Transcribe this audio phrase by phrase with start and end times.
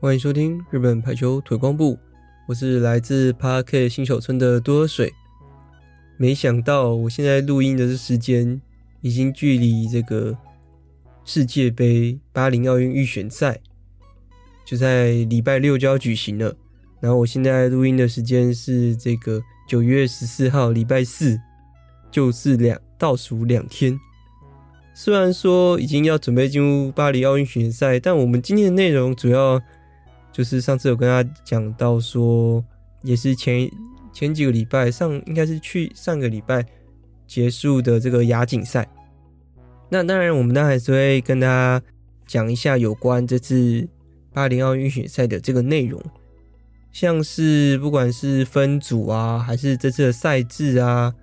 [0.00, 1.96] 欢迎收听日本排球推广部，
[2.48, 5.14] 我是来自 Park 新手村的多水。
[6.22, 8.60] 没想到我现在录音的这时间，
[9.00, 10.36] 已经距离这个
[11.24, 13.58] 世界杯巴黎奥运预选赛
[14.66, 16.54] 就在礼拜六就要举行了。
[17.00, 21.40] 然后我现在录音的时间是这个九月十四号礼拜四，
[22.10, 23.98] 就是两倒数两天。
[24.92, 29.58] 虽然说已经要准备进入巴黎奥运选赛，但我们今天的内容主要。
[30.32, 32.62] 就是上次有跟大家讲到说，
[33.02, 33.68] 也是前
[34.12, 36.64] 前几个礼拜上，应该是去上个礼拜
[37.26, 38.88] 结束的这个亚锦赛。
[39.88, 41.82] 那当然，我们当然还是会跟大家
[42.26, 43.88] 讲一下有关这次
[44.32, 46.02] 巴黎奥运预选赛的这个内容，
[46.92, 51.14] 像是不管是分组啊，还是这次的赛制啊，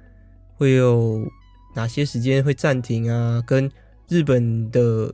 [0.55, 1.25] 会有
[1.75, 3.71] 哪些时间会暂停啊，跟
[4.07, 5.13] 日本的。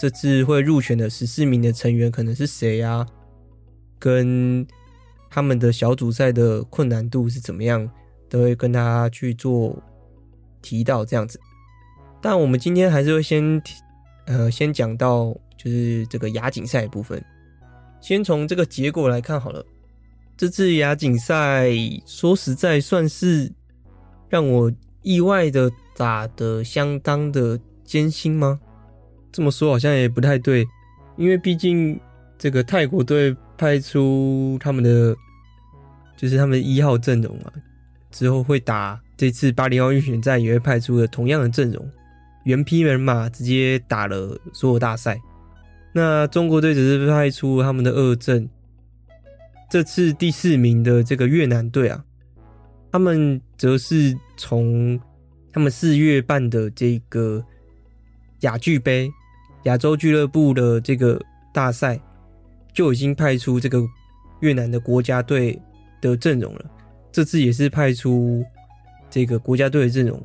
[0.00, 3.04] 这次会入选的十四名的成员可能是谁啊？
[3.98, 4.64] 跟
[5.30, 7.88] 他们的小组赛的困难度是怎么样，
[8.28, 9.76] 都会跟大家去做
[10.62, 11.40] 提到这样子。
[12.20, 13.62] 但我们今天还是会先
[14.26, 17.24] 呃先讲到就是这个亚锦赛部分。
[18.00, 19.64] 先从这个结果来看好了，
[20.36, 21.68] 这次亚锦赛
[22.06, 23.52] 说实在算是
[24.28, 28.60] 让我意外的打得相当的艰辛吗？
[29.32, 30.66] 这么说好像也不太对，
[31.16, 31.98] 因为毕竟
[32.38, 35.14] 这个泰国队派出他们的，
[36.16, 37.52] 就是他们一号阵容啊，
[38.10, 41.90] 之后会打这次巴黎奥运选战也会派出了同样的阵容，
[42.44, 45.20] 原批人马直接打了所有大赛。
[45.92, 48.48] 那中国队只是派出他们的二阵，
[49.68, 52.04] 这次第四名的这个越南队啊，
[52.92, 54.98] 他们则是从
[55.52, 57.44] 他们四月办的这个
[58.40, 59.10] 亚俱杯。
[59.64, 61.20] 亚洲俱乐部的这个
[61.52, 62.00] 大赛
[62.78, 63.84] 就已经派出这个
[64.38, 65.60] 越南的国家队
[66.00, 66.64] 的阵容了。
[67.10, 68.44] 这次也是派出
[69.10, 70.24] 这个国家队的阵容，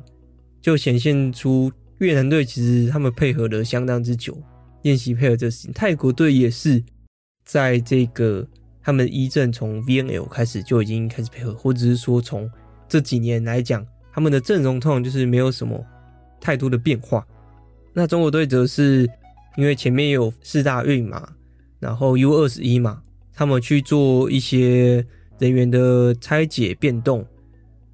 [0.62, 4.40] 就显现出越南队其实他们配合的相当之久，
[4.82, 5.72] 练习配合这事情。
[5.72, 6.80] 泰国队也是
[7.44, 8.46] 在这个
[8.80, 12.48] 他们一阵从 VNL 开始就已经开始配合，或者是说从
[12.88, 15.84] 这几年来讲，他们的阵容通常就是没有什么
[16.40, 17.26] 太多的变化。
[17.92, 19.10] 那中国队则是。
[19.56, 21.28] 因为前面有四大运嘛，
[21.84, 23.02] 然后 U 二十一嘛，
[23.34, 25.04] 他们去做一些
[25.38, 27.22] 人员的拆解变动，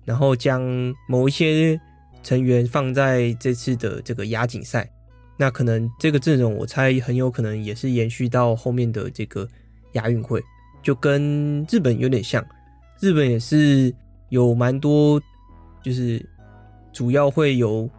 [0.05, 0.63] 然后将
[1.09, 1.77] 某一些
[2.23, 4.89] 成员放在这次的这个亚锦赛，
[5.37, 9.49] 那可能这个阵容我猜很有可能也是延续到后面的这个
[9.95, 10.41] 亚运会，
[10.85, 12.47] 就跟日本有点像，
[13.01, 13.93] 日本也是
[14.29, 15.21] 有蛮多，
[15.83, 16.25] 就是
[16.93, 17.91] 主要会由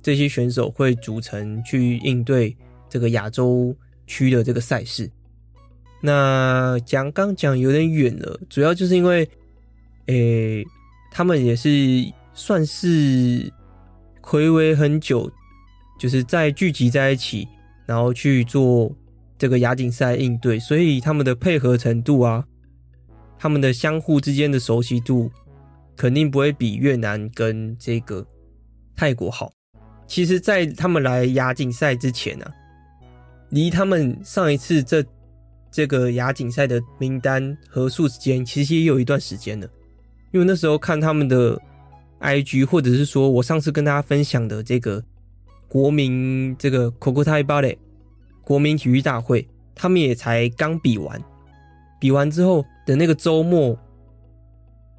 [0.00, 2.56] 这些选手会组成去应对。
[2.88, 3.76] 这个亚洲
[4.06, 5.10] 区的这个赛事，
[6.06, 9.28] 那讲刚讲有点远了，主要就是因为，
[10.06, 10.64] 诶，
[11.10, 11.68] 他们也是
[12.32, 13.52] 算是
[14.22, 15.28] 睽违很久，
[15.98, 17.48] 就是在聚集在一起，
[17.86, 18.94] 然后去做
[19.36, 22.44] 这个亚锦赛应对，所以他们的配合程度啊，
[23.36, 25.28] 他们的相互之间的熟悉度，
[25.96, 28.24] 肯定不会比越南跟这个
[28.94, 29.50] 泰国好。
[30.06, 32.52] 其实，在他们来亚锦赛之前呢、啊。
[33.50, 35.04] 离他们上一次这
[35.70, 39.68] 这个亚锦赛的名单和数时间，其实也有一段时间了。
[40.32, 41.60] 因为那时候看他们的
[42.20, 45.02] IG，或者是说我上次跟大家分享的这个
[45.68, 47.78] 国民这个 Kokutai Ballet
[48.42, 51.22] 国民体育大会，他们也才刚比完，
[52.00, 53.78] 比完之后的那个周末，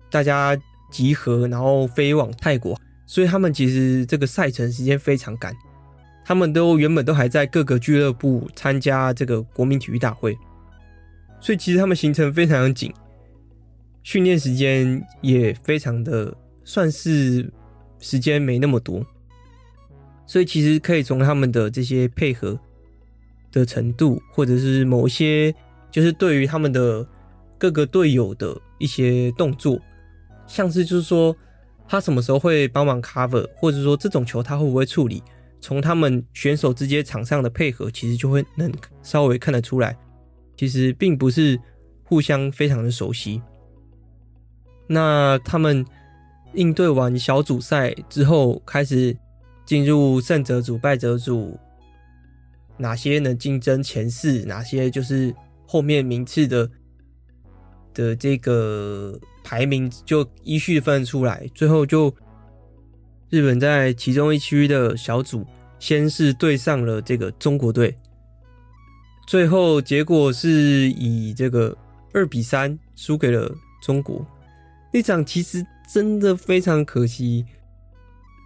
[0.09, 0.57] 大家
[0.91, 5.55] 集合，然后飞往泰国，所以他们其实这个赛程时间非常赶。
[6.25, 10.37] 他们都原本都还在各个俱乐部参加这个国民体育大会，
[11.39, 12.93] 所以其实他们行程非常的紧，
[14.03, 17.51] 训练时间也非常的算是
[17.99, 19.05] 时间没那么多，
[20.25, 22.59] 所以其实可以从他们的这些配合
[23.51, 25.53] 的程度，或者是某些
[25.91, 27.07] 就是对于他们的
[27.57, 29.79] 各个队友的一些动作，
[30.47, 31.35] 像是就是说
[31.87, 35.23] 他什么时候会帮忙 cover，或者说这种球他会不会处理。
[35.59, 39.97] 从他们选手之间场上的配合，其实就会能稍微看得出来，
[40.57, 41.57] 其实并不是
[42.03, 43.41] 互相非常的熟悉。
[44.87, 45.85] 那他们
[46.53, 49.15] 应对完小组赛之后，开始
[49.65, 51.59] 进入胜者组、败者组，
[52.77, 56.69] 哪些能竞争前四，哪些就是后面名次的
[57.93, 61.45] 的这个排名就依序分出来。
[61.53, 62.13] 最后就
[63.29, 65.45] 日本在其中一区的小组，
[65.79, 67.97] 先是对上了这个中国队，
[69.27, 71.77] 最后结果是以这个
[72.13, 73.53] 二比三输给了
[73.83, 74.25] 中国。
[74.91, 75.63] 那场其实
[75.93, 77.45] 真的非常可惜。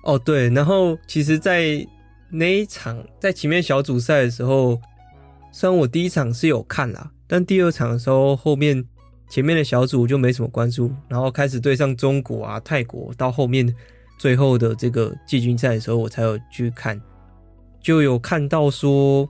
[0.04, 1.88] 哦，对，然后其实，在
[2.32, 4.82] 那一场在前面小组赛的时候，
[5.52, 8.84] 虽然我第一场是有看啦，但第二场的时候，后面
[9.30, 13.72] 前面的小组就没什么关注，然后开始对上中国啊、泰国，到后面
[14.18, 17.00] 最后的这个季军赛的时候，我才有去看，
[17.80, 19.30] 就有看到说，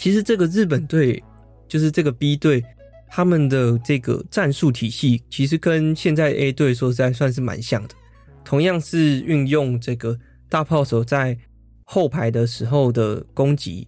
[0.00, 1.22] 其实这个日本队
[1.68, 2.64] 就是这个 B 队，
[3.06, 7.94] 他们的这个战术体系，其实跟现在 A 队说实在算是蛮像的。
[8.42, 10.18] 同样是运用这个
[10.48, 11.36] 大炮手在
[11.84, 13.86] 后排的时候的攻击，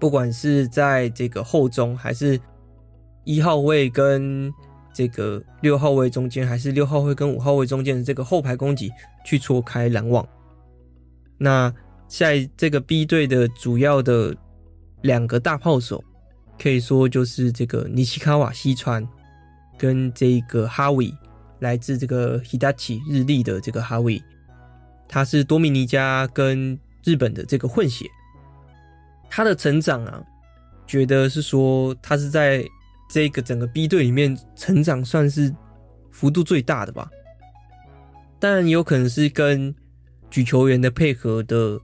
[0.00, 2.36] 不管是在这个后中，还是
[3.22, 4.52] 一号位跟
[4.92, 8.90] 这个六号位中间，还是六号位跟五号位中间的这个后排攻击，
[9.24, 10.28] 去戳开拦网。
[11.38, 11.72] 那
[12.08, 14.36] 在这个 B 队的主要的
[15.02, 16.02] 两个大炮手，
[16.58, 19.06] 可以说就是这个尼西卡瓦西川
[19.78, 21.12] 跟这个哈维。
[21.60, 24.22] 来自这个 Hitachi 日立的这个哈维，
[25.06, 28.06] 他是多米尼加跟日本的这个混血。
[29.28, 30.24] 他的成长啊，
[30.86, 32.64] 觉得是说他是在
[33.10, 35.54] 这个整个 B 队里面成长算是
[36.10, 37.10] 幅度最大的吧。
[38.38, 39.74] 但有可能是跟
[40.30, 41.78] 举球员的配合的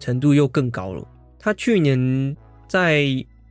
[0.00, 1.06] 程度又更高了。
[1.48, 2.36] 他去年
[2.68, 3.06] 在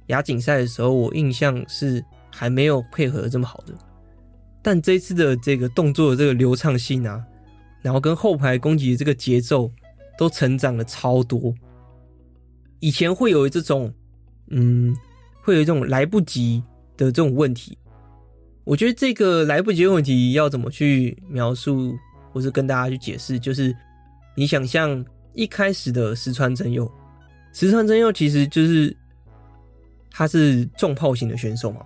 [0.07, 3.73] 亚锦赛的时候，我印象是还没有配合这么好的。
[4.61, 7.25] 但这次的这个动作的这个流畅性啊，
[7.81, 9.71] 然后跟后排攻击的这个节奏
[10.15, 11.51] 都成长了超多。
[12.81, 13.91] 以前会有这种，
[14.51, 14.95] 嗯，
[15.41, 16.61] 会有一种来不及
[16.97, 17.75] 的这种问题。
[18.63, 21.97] 我觉得这个来不及的问题要怎么去描述，
[22.31, 23.75] 或是跟大家去解释，就是
[24.35, 25.03] 你想象
[25.33, 26.87] 一开始的石川真佑，
[27.59, 28.95] 石川真佑其实就是
[30.11, 31.83] 他是重炮型的选手嘛，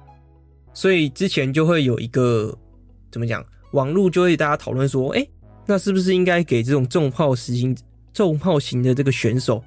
[0.73, 2.53] 所以之前就会有一个。
[3.09, 3.41] 怎么讲？
[3.71, 5.25] 网络就会大家讨论说，哎，
[5.65, 7.73] 那是不是应该给这种重炮实行
[8.13, 9.63] 重炮型的这个选手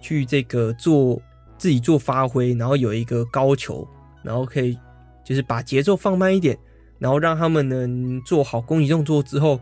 [0.00, 1.20] 去这个做
[1.58, 3.86] 自己做发挥，然后有一个高球，
[4.22, 4.78] 然后可以
[5.22, 6.58] 就是把节奏放慢一点，
[6.98, 9.60] 然后让他们能做好攻击动作之后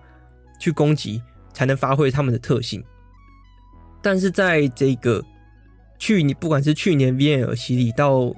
[0.60, 1.20] 去攻击，
[1.52, 2.80] 才能发挥他们的特性。
[4.00, 5.24] 但是在这个
[6.00, 8.34] 去你，不管是去年 VNL 洗礼到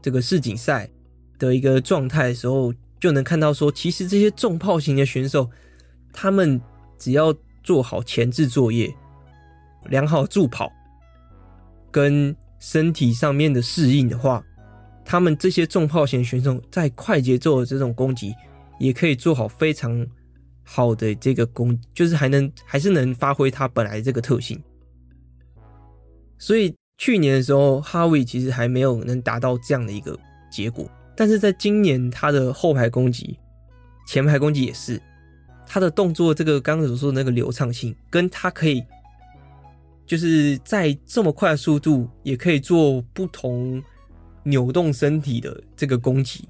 [0.00, 0.88] 这个世锦赛
[1.38, 2.72] 的一个状态的时候。
[3.00, 5.50] 就能看到说，其实这些重炮型的选手，
[6.10, 6.58] 他们
[6.98, 8.90] 只要做好前置作业，
[9.90, 10.72] 良好助跑，
[11.90, 14.42] 跟身体上面的适应的话，
[15.04, 18.32] 他们这些重炮型选手在快节奏的这种攻击，
[18.80, 20.06] 也可以做好非常
[20.62, 24.58] 好的这个攻，就是还能还是能发挥他本来这个特性。
[26.38, 30.18] 所以去年的时候，哈维其实还没有能达到这样的一个
[30.50, 30.88] 结果。
[31.16, 33.38] 但是在今年，他的后排攻击、
[34.06, 35.00] 前排攻击也是
[35.66, 38.84] 他的动作，这个刚刚所说的那个流畅性，跟他可以
[40.06, 43.82] 就是在这么快的速度，也可以做不同
[44.42, 46.48] 扭动身体的这个攻击，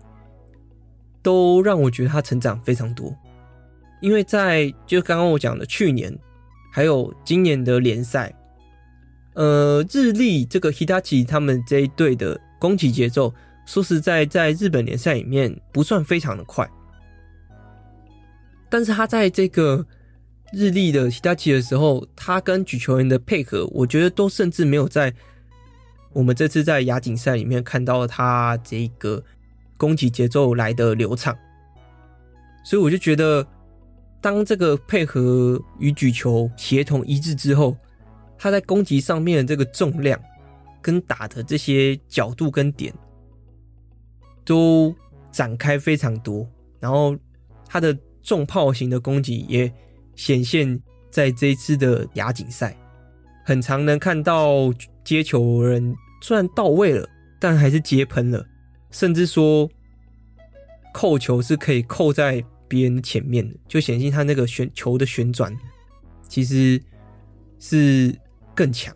[1.22, 3.14] 都让我觉得他成长非常多。
[4.00, 6.16] 因为在就刚刚我讲的去年，
[6.72, 8.34] 还有今年的联赛，
[9.34, 13.34] 呃，日立这个 Hitachi 他们这一队的攻击节奏。
[13.66, 16.70] 说实在，在日本联赛里面不算非常的快，
[18.68, 19.86] 但是他在这个
[20.52, 25.14] 日立的 Hitachi 的时候，他跟举球员的配合，我觉得都甚至没有在
[26.12, 29.24] 我们这次在亚锦赛里面看到他这个
[29.78, 31.34] 攻击节奏来的流畅，
[32.64, 33.46] 所以我就觉得，
[34.20, 37.74] 当这个配合与举球协同一致之后，
[38.38, 40.20] 他在攻击上面的这个重量
[40.82, 42.92] 跟打的这些角度跟点。
[44.46, 44.94] 都
[45.32, 46.46] 展开非常多，
[46.78, 47.16] 然后
[47.66, 49.72] 他的重炮型的攻击也
[50.16, 50.78] 显现
[51.10, 52.76] 在这一次的亚锦赛，
[53.42, 54.70] 很常能看到
[55.02, 57.08] 接球人虽然到位了，
[57.40, 58.46] 但还是接喷了，
[58.90, 59.66] 甚至说
[60.92, 65.56] 扣球是可以扣在别人前面的，就显示他那个旋球的旋转
[66.28, 66.78] 其实
[67.58, 68.14] 是
[68.54, 68.94] 更强，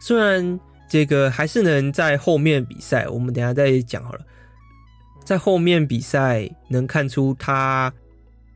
[0.00, 0.58] 虽然。
[0.88, 4.20] 这个还是能在后面比赛，我们等下再讲好了。
[5.24, 7.92] 在后面比赛能看出他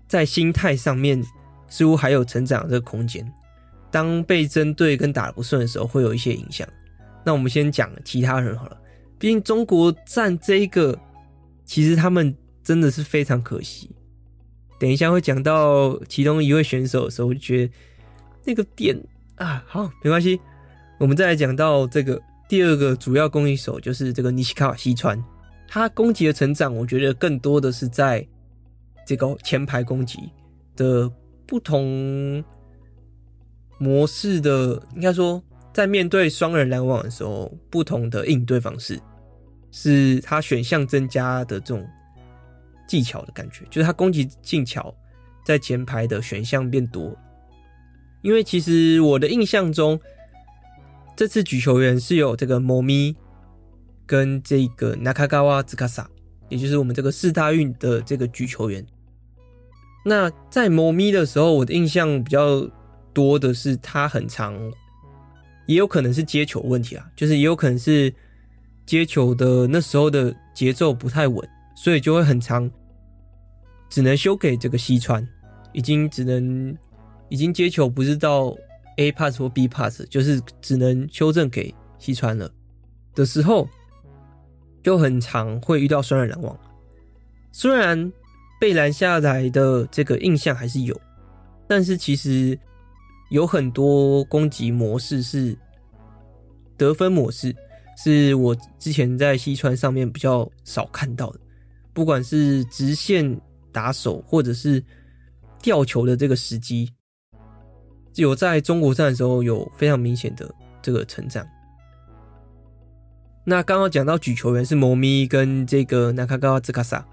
[0.06, 1.20] 在心态上面
[1.66, 3.28] 似乎还有成长的这个空间。
[3.90, 6.66] 当被针对跟打不顺的时候，会有一些影响。
[7.24, 8.80] 那我们先讲其他人好了，
[9.18, 10.96] 毕竟中国站这一个，
[11.64, 13.90] 其实他们真的是非常可惜。
[14.78, 17.72] 等一下会讲到其中一位选手的时候，我就觉得
[18.44, 18.96] 那个点
[19.40, 20.38] 啊，好，没关系。
[20.98, 25.22] 我们再来讲到这个第二个主要攻击手，就是这个尼西卡瓦西川。
[25.66, 28.26] 他攻击的成长，我觉得更多的是在
[29.06, 30.30] 这个前排攻击
[30.76, 31.10] 的
[31.46, 32.44] 不同
[33.78, 35.42] 模式的，应该说
[35.72, 39.00] 在面对双人拦网的时候，不同的应对方式，
[39.70, 41.88] 是他选项增加的这种。
[42.86, 44.92] 技巧的感觉，就是他攻击技巧
[45.46, 47.16] 在前排的选项变多。
[48.22, 49.98] 因为其实我的印象中，
[51.16, 53.16] 这次举球员是有这个摩咪
[54.06, 56.08] 跟这个纳卡嘎瓦兹卡萨，
[56.48, 58.84] 也就是我们这个四大运的这个举球员。
[60.04, 62.68] 那在摩咪的时候，我的印象比较
[63.12, 64.54] 多的是他很长，
[65.66, 68.12] 也有可能是接球问题啊，就是也有可能是
[68.86, 72.70] 接球的那时候的节奏不太稳，所以就会很长。
[73.90, 75.26] 只能修给这个西川，
[75.72, 76.76] 已经只能
[77.30, 78.54] 已经接球不是到
[78.98, 82.52] A pass 或 B pass，就是只能修正给西川了
[83.14, 83.66] 的时候，
[84.82, 86.54] 就很常会遇到双人拦网。
[87.52, 88.12] 虽然
[88.60, 91.00] 被拦下来的这个印象还是有，
[91.66, 92.58] 但是其实
[93.30, 95.56] 有很多攻击模式是
[96.76, 97.56] 得分模式，
[97.96, 101.40] 是我之前在西川上面比较少看到的，
[101.94, 103.40] 不管是直线。
[103.72, 104.84] 打手或者是
[105.62, 106.92] 吊球的这个时机，
[108.14, 110.52] 有在中国站的时候有非常明显的
[110.82, 111.46] 这个成长。
[113.44, 117.04] 那刚刚讲到举球员是摩咪跟这个纳卡高瓦兹卡萨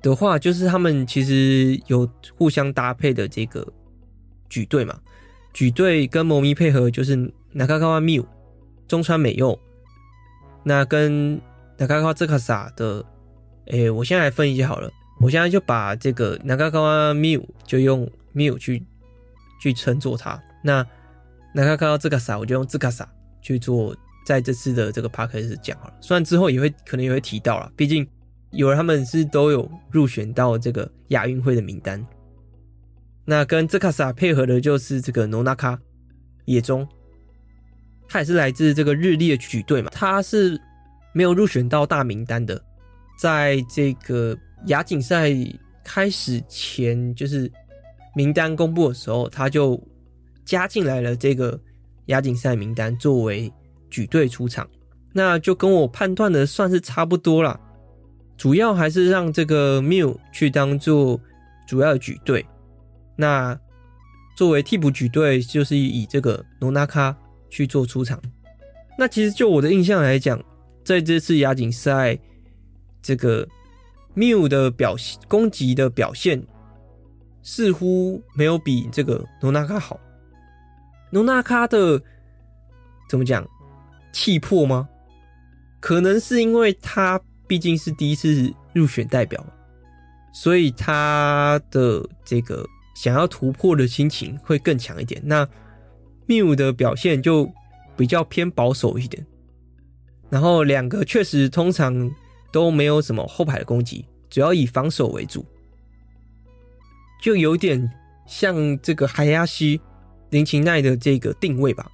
[0.00, 3.66] 的话，就是他们其实有互相搭配的这个
[4.48, 4.98] 举队嘛。
[5.52, 8.24] 举队跟摩咪配合就是纳卡高瓦缪
[8.86, 9.58] 中川美佑，
[10.62, 11.36] 那跟
[11.76, 13.04] 纳卡高瓦兹卡萨的，
[13.66, 14.88] 哎、欸，我现在来分一下好了。
[15.20, 18.82] 我现在就把这个那卡卡瓦缪就用缪去
[19.60, 20.40] 去称作它。
[20.62, 20.84] 那
[21.54, 23.08] 那他看到兹卡萨我就用兹卡萨
[23.40, 23.94] 去做，
[24.26, 25.94] 在这次的这个 podcast 讲好了。
[26.00, 28.06] 虽然之后也会可能也会提到了，毕竟
[28.50, 32.04] 有人他们是都有入选到这个亚运会的名单。
[33.24, 35.78] 那跟兹卡萨配合的就是这个诺纳卡
[36.46, 36.86] 野中，
[38.08, 40.60] 他也是来自这个日立的举队嘛，他是
[41.12, 42.60] 没有入选到大名单的，
[43.18, 44.36] 在这个。
[44.66, 45.30] 亚锦赛
[45.82, 47.50] 开始前，就是
[48.14, 49.80] 名单公布的时候，他就
[50.44, 51.58] 加进来了这个
[52.06, 53.52] 亚锦赛名单，作为
[53.88, 54.68] 举队出场。
[55.12, 57.58] 那就跟我判断的算是差不多啦。
[58.36, 61.20] 主要还是让这个 Miu 去当做
[61.66, 62.46] 主要的举队，
[63.16, 63.58] 那
[64.36, 67.16] 作为替补举队，就是以这个诺纳卡
[67.48, 68.20] 去做出场。
[68.98, 70.42] 那其实就我的印象来讲，
[70.84, 72.18] 在这次亚锦赛
[73.02, 73.46] 这个。
[74.12, 76.42] 缪的表现，攻击的表现
[77.42, 79.98] 似乎没有比这个诺纳卡好。
[81.10, 82.00] 诺纳卡的
[83.08, 83.46] 怎么讲？
[84.12, 84.88] 气魄吗？
[85.80, 89.44] 可能是因为他毕竟是第一次入选代表，
[90.32, 95.20] 所以他的这个想要突破的心情会更强一点。
[95.24, 95.48] 那
[96.26, 97.50] 缪的表现就
[97.96, 99.24] 比较偏保守一点。
[100.28, 102.10] 然后两个确实通常。
[102.52, 105.46] 都没有什么后排的攻击，主要以防守为主，
[107.20, 107.90] 就有点
[108.26, 109.80] 像这个海鸭西
[110.30, 111.86] 林琴奈的这个定位吧，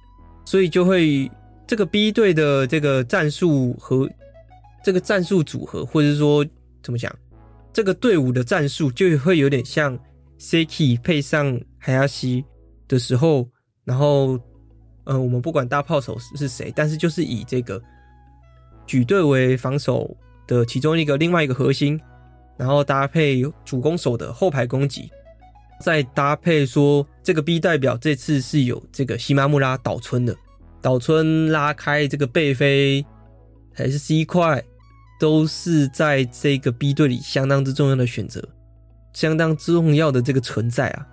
[0.45, 1.29] 所以就会
[1.65, 4.09] 这个 B 队的这个战术和
[4.83, 6.45] 这个战术组合，或者说
[6.81, 7.13] 怎么讲，
[7.73, 9.97] 这个队伍的战术就会有点像
[10.39, 12.45] Seki 配上海鸭西
[12.87, 13.47] 的时候，
[13.83, 14.39] 然后
[15.03, 17.81] 呃，我们不管大炮手是谁，但是就是以这个
[18.85, 20.15] 举队为防守。
[20.47, 21.99] 的其中一个另外一个核心，
[22.57, 25.11] 然后搭配主攻手的后排攻击，
[25.79, 30.35] 再搭配说这个 B 代表这次是有这个西马木拉岛村的，
[30.81, 33.05] 岛村拉开这个背飞
[33.73, 34.63] 还是 C 块，
[35.19, 38.43] 都是在这个 B 队里相当之重要的选择，
[39.13, 41.07] 相当之重要的这个存在啊，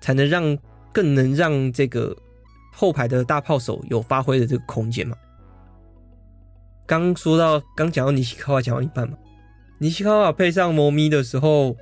[0.00, 0.56] 才能让
[0.92, 2.16] 更能让这个
[2.72, 5.16] 后排的大炮手有发挥的这个空间嘛。
[6.86, 9.16] 刚说到，刚讲到尼西卡瓦讲到一半嘛，
[9.82, 11.76] 尼西卡瓦配上摩咪的时候，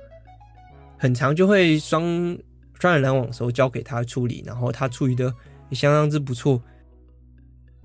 [0.97, 2.35] 很长就会双
[2.79, 5.31] 双人拦网的时候交给他处理，然后他处理的
[5.69, 6.59] 也相当之不错。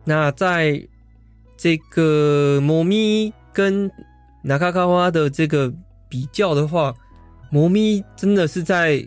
[0.04, 0.82] 那在
[1.54, 3.90] 这个摩咪跟
[4.42, 5.70] 纳卡卡瓦的这个
[6.08, 6.94] 比较的话，
[7.50, 9.06] 摩咪真的是在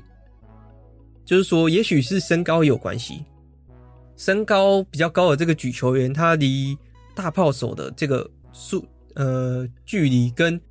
[1.25, 3.25] 就是说，也许是身高有关系，
[4.15, 6.77] 身高比较高的这个举球员，他离
[7.15, 8.85] 大炮手的这个数
[9.15, 10.61] 呃距离，跟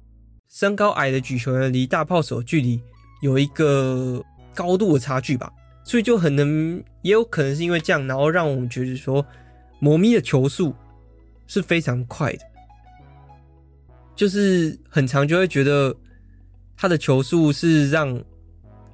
[0.49, 2.81] 身高矮的举球员离大炮手距离
[3.21, 4.23] 有一个
[4.55, 5.53] 高度的差距吧，
[5.85, 9.25] 所以就很能，也有可能是因为这样，然后让我们觉得说，
[9.79, 10.75] 魔咪的球速
[11.47, 12.41] 是非常快的，
[14.17, 15.95] 就是很长就会觉得
[16.77, 18.21] 他的球速是让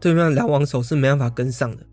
[0.01, 1.87] 对面拦网手是没办法跟上的，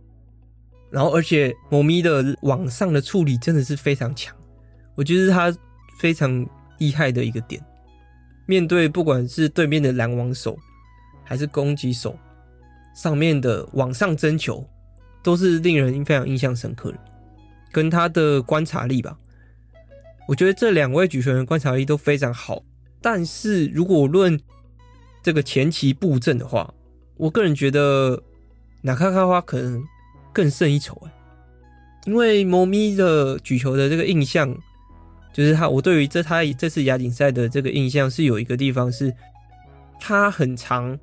[0.90, 4.36] 然后而且魔咪的网上的处理真的是非常强，
[4.96, 5.56] 我觉得是他
[6.00, 6.46] 非常
[6.80, 7.64] 厉害的一个点。
[8.46, 10.58] 面对不管是对面的拦网手，
[11.24, 12.18] 还是攻击手，
[12.96, 14.68] 上面的往上争球，
[15.24, 16.98] 都是令人非常印象深刻的。
[17.72, 19.18] 跟他的观察力吧，
[20.28, 22.62] 我觉得这两位举球员观察力都非常好。
[23.02, 24.38] 但是如果论
[25.24, 26.74] 这个前期布阵的话，
[27.16, 28.22] 我个人觉得
[28.82, 29.82] 那卡卡花可能
[30.34, 31.12] 更胜一筹哎，
[32.06, 34.54] 因为猫咪的举球的这个印象。
[35.34, 39.14] 就是他，我对于这他这次亚锦赛的这个印象是有一个地方是，
[40.00, 40.98] 他很长，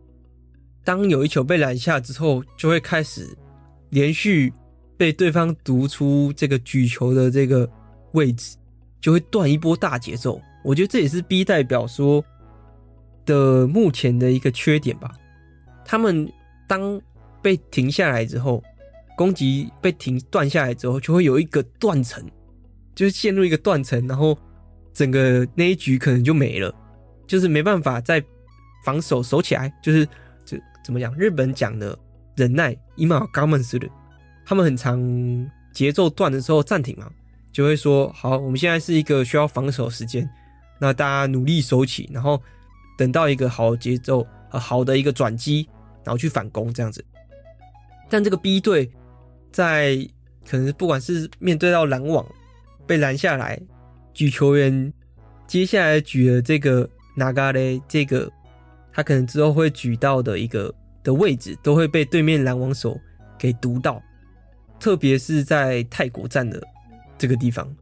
[0.84, 3.26] 当有一球被拦下之后，就会开始
[3.90, 4.52] 连续
[4.96, 7.68] 被对方读出这个举球的这个
[8.12, 8.56] 位置，
[9.00, 10.40] 就会断一波大节奏。
[10.62, 12.22] 我觉得这也是 B 代表说
[13.24, 15.10] 的目前的一个缺点吧。
[15.84, 16.30] 他们
[16.66, 17.00] 当
[17.40, 18.62] 被停下来之后，
[19.16, 22.22] 攻击被停断下来之后，就会有一个断层。
[22.97, 24.37] 就是陷入一个断层，然后
[24.93, 26.73] 整个那一局可能就没了，
[27.25, 28.23] 就是没办法再
[28.85, 30.07] 防守守起来，就是
[30.45, 31.11] 这怎么讲？
[31.17, 31.97] 日本讲的
[32.35, 33.89] 忍耐，今は我慢する，
[34.45, 37.09] 他们很常节奏断的时候暂停嘛，
[37.51, 40.29] 就会说好，我们现在是一个需要防守时间，
[40.79, 42.39] 那大家努力守起，然后
[42.95, 45.67] 等到一个好节奏和好的一个转机，
[46.03, 47.03] 然后去反攻这样子。
[48.07, 48.91] 但这个 B 队
[49.51, 50.07] 在
[50.47, 52.23] 可能不管是面对到拦网。
[52.87, 53.61] 被拦下来，
[54.13, 54.91] 举球员
[55.47, 58.31] 接下来举的这个ナガレ，这个
[58.91, 62.99] 他可能之后会举到的一个的位置，都会被对面拦网手
[63.37, 64.01] 给读到，
[64.79, 66.61] 特别是在泰国站的
[67.17, 67.73] 这个地方。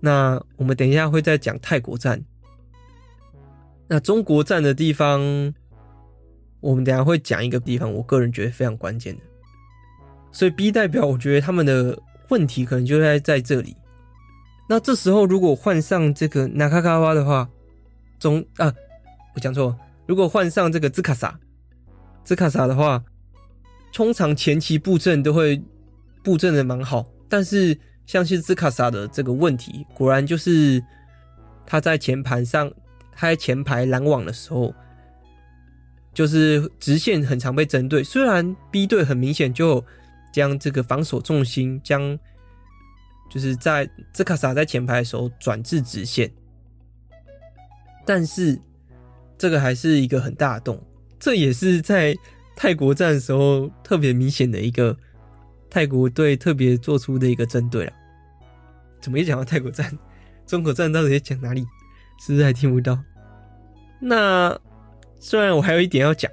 [0.00, 2.22] 那我们等一下会再讲泰国站。
[3.88, 5.20] 那中国站的地方，
[6.60, 9.22] 我们等一下会讲一个地方，我个人觉得非常关键的。
[10.32, 13.76] 所以 B 代表，我觉得他们的问题可能就在在这里。
[14.71, 17.49] 那这时候，如果换上这个纳卡卡哇的话，
[18.17, 18.73] 中啊，
[19.35, 19.77] 我讲错。
[20.07, 21.37] 如果换上这个兹卡萨，
[22.23, 23.03] 兹卡萨的话，
[23.91, 25.61] 通常前期布阵都会
[26.23, 27.05] 布阵的蛮好。
[27.27, 30.81] 但是像是兹卡萨的这个问题，果然就是
[31.65, 32.71] 他在前盘上，
[33.11, 34.73] 他在前排拦网的时候，
[36.13, 38.01] 就是直线很常被针对。
[38.01, 39.83] 虽然 B 队很明显就
[40.31, 42.17] 将这个防守重心将。
[43.31, 46.29] 就是在兹卡萨在前排的时候转至直线，
[48.05, 48.59] 但是
[49.37, 50.83] 这个还是一个很大的洞，
[51.17, 52.13] 这也是在
[52.57, 54.95] 泰国站的时候特别明显的一个
[55.69, 57.93] 泰国队特别做出的一个针对了。
[58.99, 59.97] 怎么一讲到泰国站，
[60.45, 61.65] 中国站到底在讲哪里？
[62.19, 62.99] 是不是还听不到？
[64.01, 64.59] 那
[65.21, 66.29] 虽然我还有一点要讲，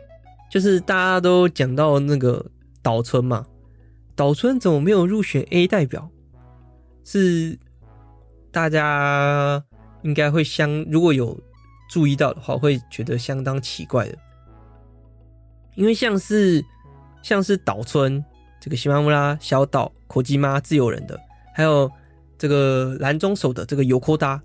[0.51, 2.45] 就是大家都讲到那个
[2.83, 3.47] 岛村嘛，
[4.17, 6.11] 岛村怎么没有入选 A 代表？
[7.11, 7.59] 是
[8.51, 9.65] 大家
[10.03, 11.35] 应该会相，如果有
[11.89, 14.19] 注意到的话，会觉得相当奇怪的，
[15.75, 16.63] 因为像是
[17.23, 18.23] 像是岛村
[18.61, 21.19] 这个西马木拉小岛口吉妈自由人的，
[21.55, 21.91] 还有
[22.37, 24.39] 这个蓝中手的这个尤科达，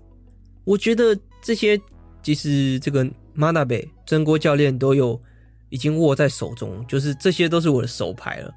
[0.64, 1.78] 我觉得这些
[2.22, 5.20] 即使这个马纳贝真锅教练都有
[5.68, 8.50] 已经握在手中，就是这些都是我的手牌了，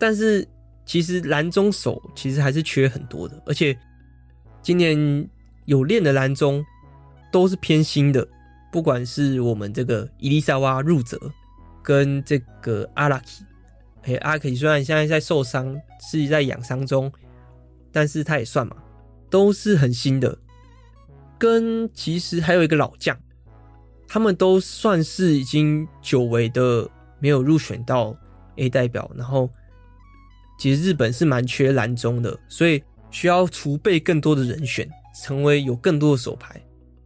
[0.00, 0.44] 但是。
[0.90, 3.78] 其实蓝中手其实还是缺很多的，而且
[4.60, 5.24] 今年
[5.64, 6.66] 有练的蓝中
[7.30, 8.26] 都是偏新的，
[8.72, 11.16] 不管是我们这个伊丽莎娃入泽
[11.80, 13.44] 跟这个阿拉基，
[14.02, 17.12] 哎，阿拉基虽然现在在受伤，是在养伤中，
[17.92, 18.74] 但是他也算嘛，
[19.30, 20.36] 都是很新的。
[21.38, 23.16] 跟其实还有一个老将，
[24.08, 28.16] 他们都算是已经久违的没有入选到
[28.56, 29.48] A 代表，然后。
[30.60, 34.86] 其实日本是蛮缺蓝中的，所以需要储备更多的人选，
[35.24, 36.60] 成为有更多的手牌。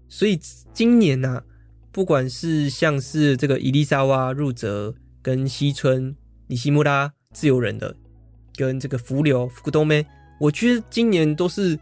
[0.09, 0.37] 所以
[0.73, 1.45] 今年呢、啊，
[1.93, 6.17] 不管是像是这个伊丽莎娃入泽、跟西村、
[6.49, 7.95] 尼西穆拉自由人的，
[8.57, 10.05] 跟这个福流福多梅，
[10.41, 11.79] 我觉得今年都是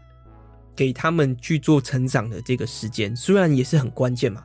[0.75, 4.43] 给他们去做成长的这个时间，虽然也是很关键嘛。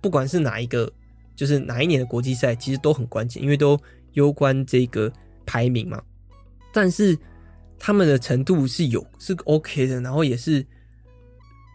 [0.00, 0.90] 不管是哪一个，
[1.36, 3.78] 就是哪一年的国际赛，其实都很关键，因为都
[4.14, 5.12] 攸关这个
[5.44, 6.02] 排名嘛。
[6.72, 7.18] 但是
[7.78, 10.64] 他们的程度是有是 OK 的，然后也是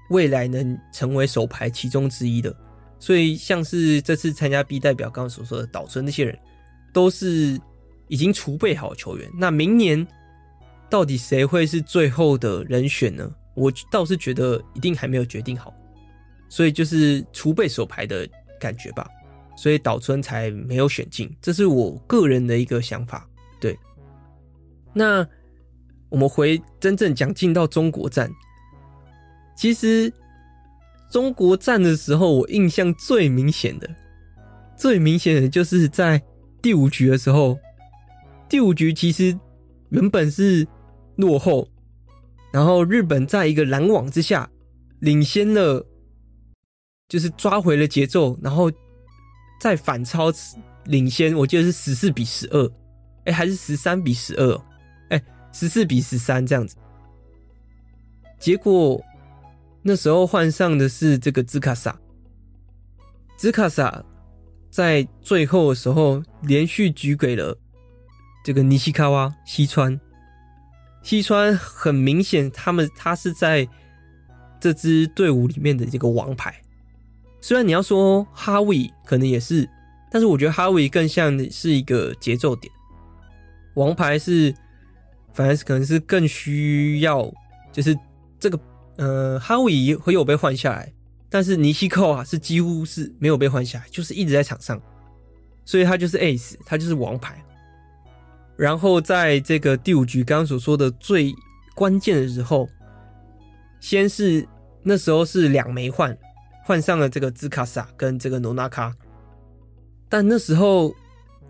[0.10, 2.56] 未来能成为首排其中之一的。
[3.00, 6.38] 所以像是这次参加 B 代表刚刚所说的岛村那些人，
[6.94, 7.60] 都是
[8.08, 9.30] 已经储备好球员。
[9.38, 10.06] 那明年
[10.90, 13.30] 到底谁会是最后的人选呢？
[13.54, 15.74] 我倒是觉得一定还没有决定好，
[16.50, 18.28] 所以就是储备首排的
[18.60, 19.08] 感觉吧。
[19.58, 23.26] 所以岛村才没有选进，这是我个人的一个想法。
[23.62, 23.78] 对，
[24.96, 25.28] 那
[26.10, 28.32] 我们回真正讲进到中国站，
[29.56, 30.12] 其实
[31.12, 33.88] 中国站的时候，我印象最明显的、
[34.76, 36.24] 最明显的就是在
[36.62, 37.60] 第五局的时候，
[38.50, 39.38] 第五局其实
[39.90, 40.68] 原本是
[41.18, 41.70] 落后，
[42.52, 44.50] 然后日本在一个拦网之下
[45.00, 45.86] 领先了，
[47.10, 48.72] 就是抓回了节奏，然后。
[49.58, 50.26] 在反超
[50.84, 52.72] 领先，我记得是十四比十二，
[53.24, 54.62] 哎，还是十三比十二，
[55.56, 56.76] 十四比十三这样子。
[58.38, 59.02] 结果
[59.82, 61.98] 那时候换上的是这个兹卡萨，
[63.38, 64.04] 兹卡萨
[64.70, 67.58] 在最后的时候连续举给了
[68.44, 69.98] 这个尼西卡哇西川，
[71.02, 73.66] 西川很明显，他们他是在
[74.60, 76.54] 这支队伍里面的这个王牌。
[77.40, 79.70] 虽然你要说哈维可能也是，
[80.12, 82.74] 但是我觉得哈维更像是一个节奏点。
[83.76, 84.54] 王牌是，
[85.36, 87.32] 反而是可能是更需要，
[87.72, 87.96] 就是
[88.40, 88.60] 这个
[88.96, 90.92] 呃哈维会有被换下来，
[91.30, 94.82] 但是尼西扣啊是几乎是没有被换下来，就是一直在场上，
[95.64, 97.40] 所以他就是 ace，他就是王牌。
[98.56, 101.32] 然后在这个第五局刚刚所说的最
[101.76, 102.68] 关键的时候，
[103.80, 104.48] 先是
[104.82, 106.18] 那时候是两枚换。
[106.68, 108.92] 换上了这个兹卡萨跟这个诺纳卡，
[110.10, 110.92] 但那时候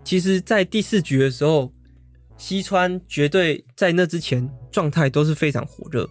[0.04, 1.72] 其实，在第四局的时候，
[2.38, 6.08] 西川绝对在那之前状态都是非常火热，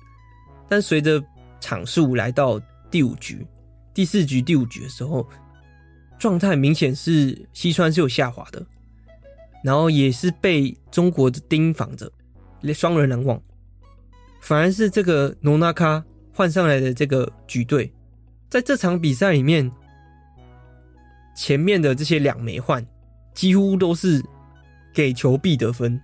[0.68, 1.24] 但随着
[1.60, 2.60] 场数来到
[2.90, 3.46] 第五局、
[3.94, 5.28] 第四局、第五局的时候，
[6.18, 8.66] 状态明显是西川是有下滑的，
[9.64, 12.12] 然后也是被中国的盯防着，
[12.74, 13.40] 双人拦网，
[14.42, 17.92] 反而是这个诺纳卡换上来的这个举队。
[18.50, 19.70] 在这场比赛里面，
[21.36, 22.86] 前面的这些两枚换
[23.34, 24.24] 几乎都是
[24.94, 26.02] 给球必得分。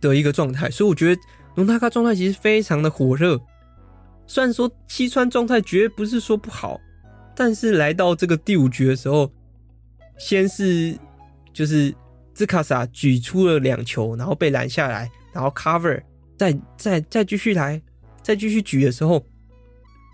[0.00, 1.20] 的一个状态，所以我觉得
[1.54, 3.40] 龙大咖状态其实非常的火热。
[4.26, 6.80] 虽然说西川状态绝不是说不好，
[7.34, 9.30] 但是来到这个第五局的时候，
[10.18, 10.98] 先是
[11.52, 11.94] 就是
[12.34, 16.02] 兹卡萨举出了两球，然后被拦下来，然后 cover，
[16.36, 17.80] 再再再继续来，
[18.22, 19.24] 再继续举的时候。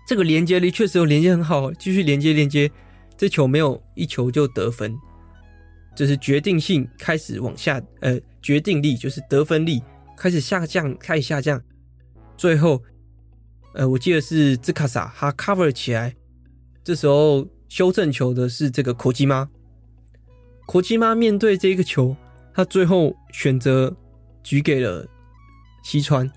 [0.05, 2.69] 这个连接力确实有连接很好，继续连接连接，
[3.17, 4.93] 这球没有一球就得分，
[5.95, 9.81] 就是决定性开始往下，呃，决定力就是得分力
[10.15, 11.59] 开始下降，开始下降，
[12.37, 12.83] 最后，
[13.73, 16.13] 呃，我记得是兹卡萨他 cover 起来，
[16.83, 19.49] 这时候修正球的是这个口基妈，
[20.67, 22.15] 口基妈面对这个球，
[22.53, 23.95] 他最后选择
[24.43, 25.07] 举给了
[25.83, 26.29] 西川。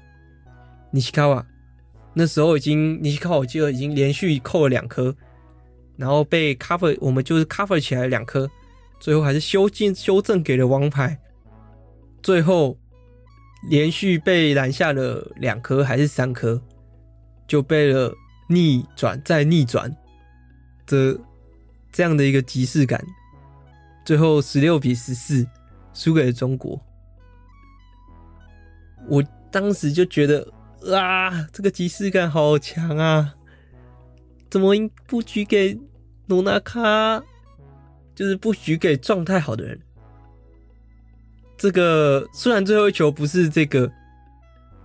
[0.93, 1.45] 尼西卡瓦。
[2.15, 5.15] 那时候已经，尼西卡瓦，我记得已经连续扣了两颗，
[5.97, 8.49] 然后被 cover，我们就是 cover 起来两颗，
[8.99, 11.21] 最后还是修进修正给了王牌，
[12.27, 12.77] 最后
[13.69, 16.61] 连续被拦下了两颗还是三颗，
[17.47, 18.13] 就被了
[18.49, 19.89] 逆转再逆转
[20.87, 21.17] 的
[21.93, 23.01] 这样的一个即视感，
[24.05, 25.47] 最后十六比十四
[25.95, 26.85] 输给了中国，
[29.07, 30.53] 我当时就觉得。
[30.93, 33.35] 啊，这个即视感好强啊！
[34.51, 34.75] 怎么
[35.07, 35.79] 不举给
[36.27, 37.23] 诺纳卡？
[38.17, 39.81] 就是不举给状态好的人。
[41.57, 43.91] 这个虽然最后一球不是这个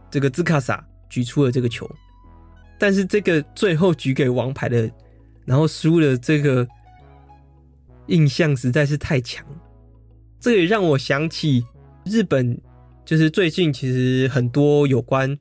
[0.09, 1.89] 这个兹卡萨举出了这个球，
[2.79, 4.89] 但是这个最后举给王牌的，
[5.45, 6.67] 然后输了这个
[8.07, 9.45] 印象实在是太强。
[10.39, 11.63] 这也让我想起
[12.05, 12.59] 日本，
[13.05, 15.37] 就是最近其实很多有关。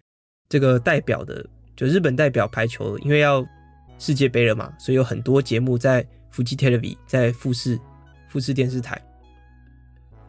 [0.48, 3.46] 这个代表的就日本代表排球，因为要
[4.00, 7.78] 世界杯了嘛，所以有很多节目在富士 TV，在富士
[8.28, 9.00] 富士电视台。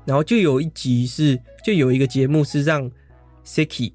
[0.05, 2.89] 然后就有一集是，就有一个节目是让
[3.45, 3.93] Siki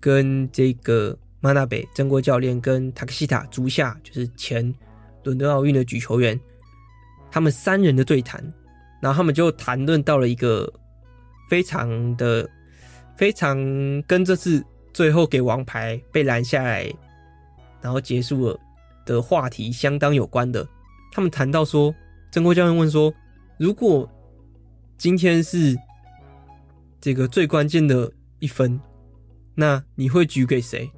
[0.00, 4.74] 跟这个 Manabe 真锅教练跟 Takeshita 竹下，就是前
[5.24, 6.38] 伦敦奥运的举球员，
[7.30, 8.42] 他们三人的对谈。
[9.00, 10.72] 然后他们就谈论到了一个
[11.48, 12.48] 非常的
[13.16, 13.56] 非常
[14.02, 14.64] 跟这次。
[14.94, 16.92] 最后给王牌被拦下来，
[17.80, 18.58] 然后结束了
[19.06, 20.66] 的话题相当有关的。
[21.12, 21.94] 他们谈到说，
[22.32, 23.14] 真锅教练问说，
[23.58, 24.10] 如果
[24.98, 25.78] 今天是
[27.00, 28.80] 这个最关键的一分，
[29.54, 30.90] 那你会举给谁？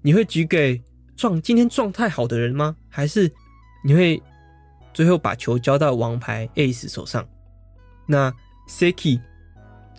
[0.00, 0.82] 你会举给
[1.16, 2.74] 状今天状态好的人吗？
[2.88, 3.30] 还是
[3.84, 4.20] 你会
[4.94, 7.28] 最后把球交到王牌 Ace 手上？
[8.06, 8.32] 那
[8.66, 9.20] Seki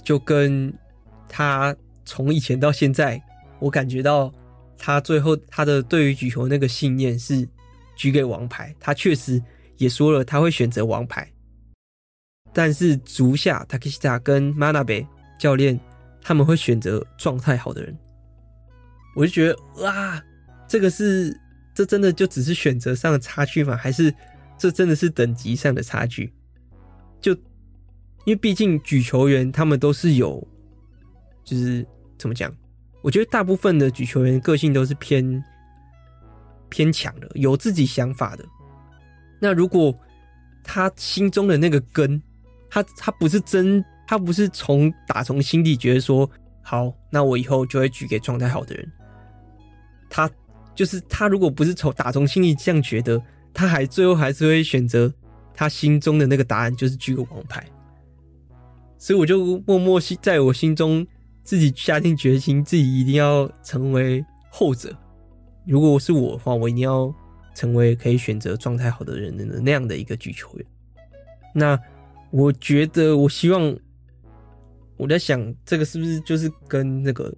[0.04, 0.74] 就跟
[1.30, 3.22] 他从以前到现在，
[3.60, 4.34] 我感觉到
[4.80, 7.48] 他最后他的对于举球那个信念是
[7.96, 8.76] 举给王牌。
[8.80, 9.40] 他确实
[9.78, 11.32] 也说了他会选择王牌，
[12.54, 15.08] 但是足下 Takeshita 跟 Manabe
[15.40, 15.80] 教练
[16.22, 17.98] 他们会选择状态好的人。
[19.16, 20.24] 我就觉得哇，
[20.68, 21.38] 这个是
[21.74, 23.76] 这真的就只是选择上的差距吗？
[23.76, 24.14] 还是
[24.58, 26.34] 这真的是等级上的差距？
[27.20, 27.34] 就
[28.26, 30.48] 因为毕竟举球员他们都是有，
[31.44, 31.86] 就是
[32.18, 32.54] 怎么讲？
[33.02, 35.44] 我觉得大部分的举球员个性都是偏
[36.70, 38.46] 偏强的，有自己想法的。
[39.40, 39.98] 那如果
[40.64, 42.22] 他心中的那个根，
[42.72, 46.28] 他他不是真，他不是从打从心底觉得说
[46.62, 48.92] 好，那我以后就会举给状态好的人。
[50.10, 50.30] 他
[50.74, 53.22] 就是他，如果不是从打从心里这样觉得，
[53.54, 55.14] 他还最后还是会选择
[55.54, 57.66] 他心中的那个答案，就是举个王牌。
[58.98, 61.06] 所以我就默默心在我心中
[61.44, 64.96] 自己下定决心，自己一定要成为后者。
[65.66, 67.14] 如果是我的话，我一定要
[67.54, 70.66] 成为可以选择状态好的人的那样的一个举球员。
[71.54, 71.78] 那
[72.32, 73.78] 我觉得，我希望
[74.98, 77.34] 我在想，这个是不是就是跟那个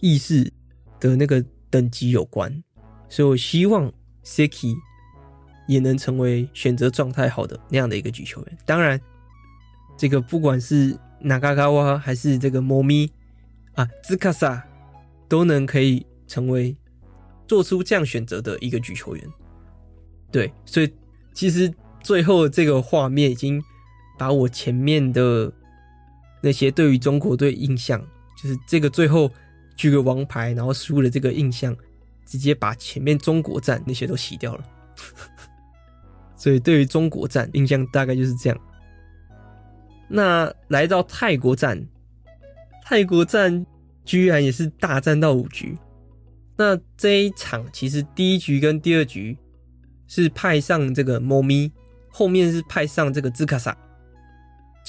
[0.00, 0.52] 意识
[1.00, 1.44] 的那个。
[1.70, 2.50] 等级有关，
[3.10, 3.92] 所以我希望
[4.24, 4.74] Siki
[5.66, 8.58] 也能成为选择状态好的那样的一个举球员。
[8.64, 8.98] 当然，
[9.94, 13.12] 这个不管是 Nagagawa 还是这个猫咪
[13.74, 14.66] 啊兹卡萨
[15.28, 16.74] 都能可以成为
[17.46, 19.22] 做出这样选择的一个举球员。
[20.32, 20.90] 对，所以
[21.34, 21.70] 其实
[22.02, 23.62] 最后这个画面已经
[24.18, 25.52] 把我前面的
[26.42, 28.04] 那些对于中国队印象，
[28.36, 29.30] 就是这个最后。
[29.78, 31.72] 举个王牌，然后输了这个印象，
[32.26, 34.64] 直接把前面中国战那些都洗掉了。
[36.34, 38.60] 所以对于中国战印象大概就是这样。
[40.08, 41.80] 那来到泰国战，
[42.84, 43.64] 泰国战
[44.04, 45.78] 居然也是大战到五局。
[46.56, 49.38] 那这一场其实第一局跟第二局
[50.08, 51.70] 是派上这个猫咪
[52.10, 53.78] 后面是派上这个兹卡萨。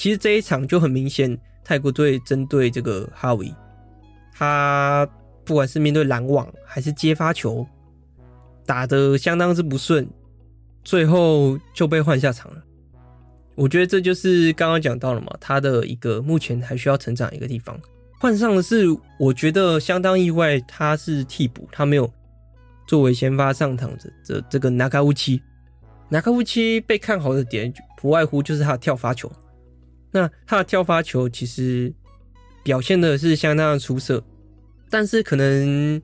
[0.00, 3.54] 其实这一场就很明显，泰国队针对这个哈维。
[4.32, 5.06] 他
[5.44, 7.66] 不管是面对拦网还是接发球，
[8.64, 10.08] 打得相当之不顺，
[10.82, 12.64] 最后就被换下场了。
[13.54, 17.78] 我觉得这就是刚刚讲到了嘛，他的一个目前还需要成长一个地方。
[18.18, 18.86] 换上的是，
[19.18, 22.10] 我觉得相当意外，他是替补，他没有
[22.86, 25.42] 作为先发上场的这这个纳卡乌奇。
[26.08, 29.30] 纳卡乌奇被看好的点不外乎就是他跳发球，
[30.10, 31.92] 那他的跳发球其实
[32.62, 34.22] 表现的是相当的出色。
[34.88, 36.02] 但是可能，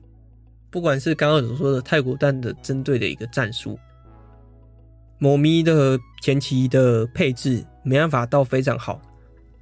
[0.69, 3.77] 不管是刚刚所说的泰国队的针对的一个战术，
[5.19, 9.01] 某咪的前期的配置没办法到非常好。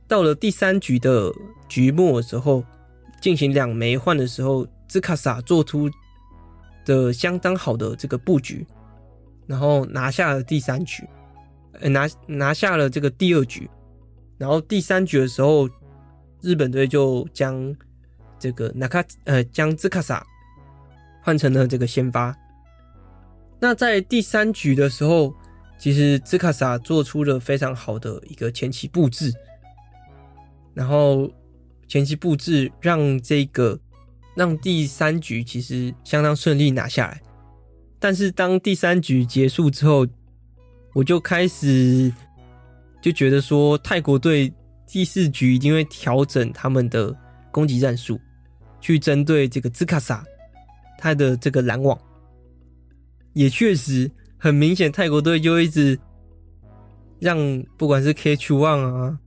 [0.08, 1.32] 到了第三局的
[1.68, 2.64] 局末的时候，
[3.20, 5.90] 进行两枚换的时候，兹卡萨做出
[6.86, 8.64] 的相当好的这个布局，
[9.48, 11.04] 然后拿下了第三局，
[11.80, 13.68] 呃，拿拿下了这个第二局，
[14.38, 15.70] 然后第三局的时候，
[16.42, 17.76] 日本队就将。
[18.38, 20.24] 这个纳卡呃，将兹卡萨
[21.24, 22.36] 换成了这个先发。
[23.60, 25.34] 那在第三局的时候，
[25.80, 29.34] 其实兹卡萨做出了非常好的一个前期布置，
[30.74, 31.32] 然后
[31.88, 33.80] 前期布置让这个
[34.36, 37.22] 让第三局其实相当顺利拿下来。
[37.98, 40.06] 但是当第三局结束之后，
[40.94, 42.14] 我就开始
[43.06, 44.52] 就觉得说，泰国队
[44.88, 47.16] 第四局一定会调整他们的
[47.52, 48.20] 攻击战术。
[48.82, 50.26] 去针对这个兹卡萨，
[50.98, 51.96] 他的这个拦网，
[53.34, 56.00] 也确实很明显，泰国队就一直
[57.20, 59.20] 让不管是 K H One 啊，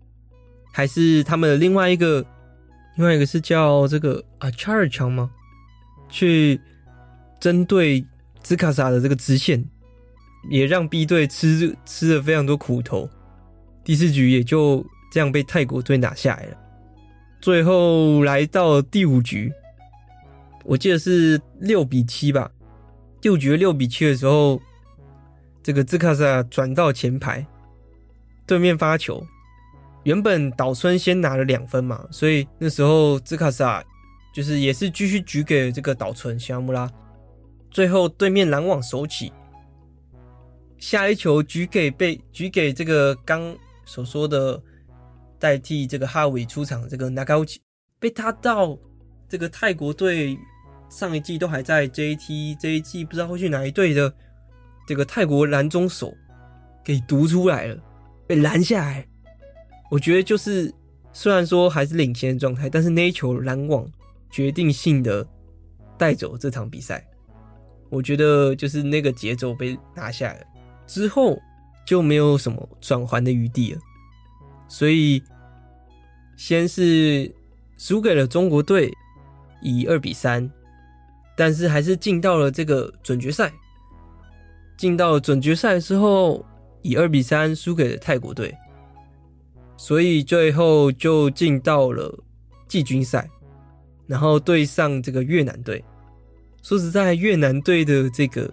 [0.73, 2.27] 还是他们的另外一个，
[2.97, 5.31] 另外一个是叫这个啊 c h a r 强吗？
[6.09, 6.61] 去
[7.39, 8.05] 针对
[8.43, 9.65] 兹卡萨的这个支线，
[10.51, 13.09] 也让 B 队吃吃了非常多苦头。
[13.89, 16.57] 第四局也就这样被泰国队拿下来了。
[17.41, 19.51] 最后来到第五局，
[20.63, 22.51] 我记得是六比七吧。
[23.19, 24.61] 第五局六比七的时候，
[25.63, 27.47] 这个兹卡萨转到前排，
[28.45, 29.27] 对面发球，
[30.03, 33.83] 原本岛村先拿了两分嘛，所以那时候兹卡萨
[34.35, 36.87] 就是也是继续举给这个岛村西姆拉。
[37.71, 39.33] 最后对面拦网手起，
[40.77, 43.57] 下一球举给被举给这个刚
[43.89, 44.63] 所说的。
[45.41, 47.59] 代替这个哈维出场这个 Nagauchi
[48.01, 48.77] 被他到
[49.29, 50.37] 这个泰国队
[50.91, 54.13] 上一季都还在 JT，这一季不知道会去哪一队的
[54.85, 56.13] 这个泰国拦中手
[56.83, 57.81] 给读出来了，
[58.27, 59.07] 被拦下来。
[59.93, 60.75] 我觉得就是
[61.13, 63.89] 虽然说还是领先的状态，但是那一球拦网
[64.33, 65.25] 决定性的
[65.97, 67.07] 带走这场比赛。
[67.91, 70.45] 我觉得就是那个节奏被拿下来
[70.85, 71.39] 之后，
[71.89, 73.81] 就没有什么转圜的余地了。
[74.69, 75.23] 所以
[76.37, 77.35] 先是
[77.79, 78.93] 输给了中国队，
[79.63, 80.51] 以二比三，
[81.35, 83.51] 但是还是进到了这个准决赛。
[84.77, 86.45] 进到准决赛之后，
[86.83, 88.55] 以二比三输给了泰国队，
[89.79, 92.15] 所以最后就进到了
[92.69, 93.27] 季军赛，
[94.07, 95.83] 然后对上这个越南队。
[96.63, 98.53] 说实在，越南队的这个，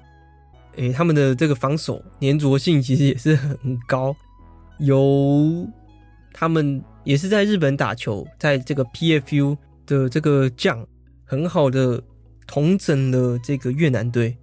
[0.77, 3.57] 诶、他们的这个防守粘着性其实也是很
[3.87, 4.15] 高。
[4.79, 5.67] 由
[6.33, 10.85] 他们也是在日本打球，在这个 PFU 的这个将
[11.23, 12.01] 很好的
[12.45, 14.37] 同整了这个越南队，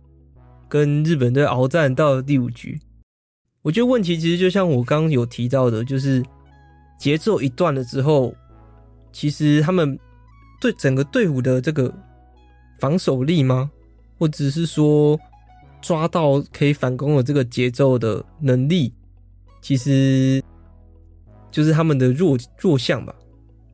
[0.68, 2.80] 跟日本队鏖战到第五局。
[3.62, 6.22] 我觉得问题其实就像我刚刚有提到的，就是
[6.98, 8.34] 节奏一断了之后，
[9.12, 9.98] 其实他们
[10.60, 11.92] 对整个队伍的这个。
[12.80, 13.70] 防守力吗？
[14.18, 15.16] 或者是说
[15.82, 18.94] 抓到可以反攻的这个节奏的能力，
[19.60, 20.42] 其实
[21.50, 23.14] 就是他们的弱弱项吧，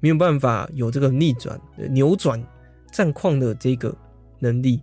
[0.00, 2.42] 没有办法有这个逆转、扭转
[2.90, 3.94] 战况的这个
[4.40, 4.82] 能力。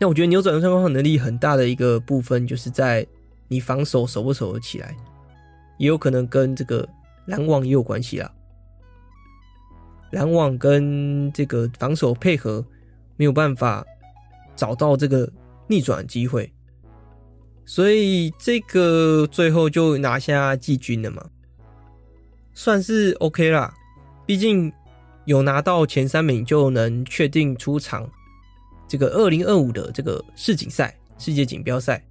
[0.00, 3.06] 那我觉得扭转战况能力很大的一个部分，就是在
[3.48, 4.96] 你防守守不守得起来，
[5.76, 6.88] 也有可能跟这个
[7.26, 8.32] 拦网也有关系啦。
[10.12, 12.64] 拦网跟这个防守配合。
[13.16, 13.86] 没有办法
[14.56, 15.32] 找到这个
[15.66, 16.52] 逆转机会，
[17.64, 21.24] 所以这个最后就拿下季军了嘛，
[22.52, 23.74] 算是 OK 啦。
[24.26, 24.72] 毕竟
[25.24, 28.10] 有拿到前三名，就能确定出场
[28.86, 32.04] 这个二零二五的这个世锦赛、世界锦标赛。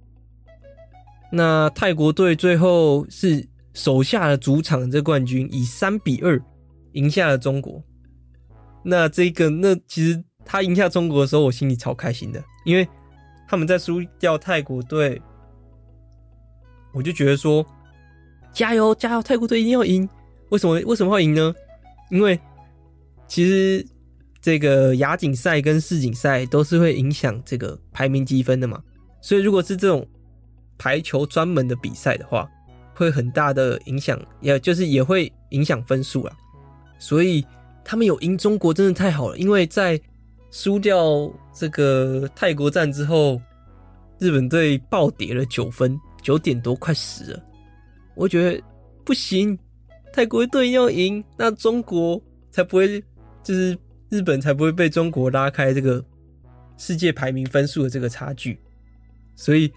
[1.30, 6.40] 那泰国队最后是守下了主场这冠军，以三比二
[6.92, 7.82] 赢下了中国。
[8.82, 10.24] 那这个那其实。
[10.46, 12.86] 他赢下中国的时候，我心里超开心的，因为
[13.46, 15.20] 他们在输掉泰国队，
[16.92, 17.64] 我就觉得说，
[18.52, 20.08] 加油加油，泰国队一定要赢！
[20.50, 21.54] 为什么为什么会赢呢？
[22.10, 22.38] 因为
[23.26, 23.84] 其实
[24.40, 28.82] 这个亚锦赛跟世锦赛都是会影响这个排名积分的嘛，
[29.20, 30.06] 所以如果是这种
[30.76, 32.48] 排球专门的比赛的话，
[32.94, 36.36] 会很大的影响，也就是也会影响分数啊。
[36.98, 37.44] 所以
[37.84, 40.00] 他们有赢中国，真的太好了，因为在
[40.50, 43.40] 输掉这个泰国站之后，
[44.18, 47.42] 日本队暴跌了九分，九点多快十了。
[48.16, 48.62] 我觉得
[49.04, 49.56] 不行，
[50.12, 53.00] 泰国队要赢，那中国才不会，
[53.42, 56.04] 就是日本才不会被中国拉开这个
[56.76, 58.58] 世界排名分数的这个差距。
[59.36, 59.72] 所以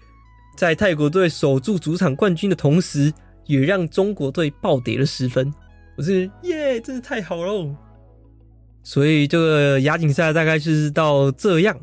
[0.56, 3.12] 在泰国队守住主场冠军的同时，
[3.46, 5.52] 也让中国队暴跌了十分。
[5.96, 7.76] 我是耶，真是太好了。
[8.88, 11.78] 所以这个亚锦赛大概是到这样。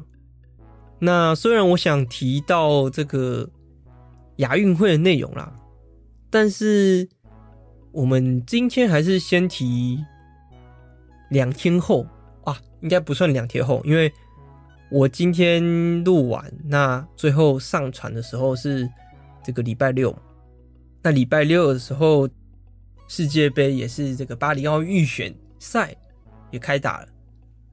[0.98, 3.48] 那虽然我想提到这个
[4.38, 5.56] 亚运会的内容啦，
[6.32, 7.08] 但是
[7.92, 10.04] 我们今天还是先提
[11.30, 12.08] 两天后
[12.44, 14.12] 啊，应该不算两天后，因为
[14.90, 18.90] 我今天录完，那最后上传的时候是
[19.44, 20.18] 这个礼拜六。
[21.04, 22.28] 那礼拜六的时候，
[23.08, 25.96] 世界杯也是这个巴黎奥运预选赛。
[26.56, 27.08] 也开打了，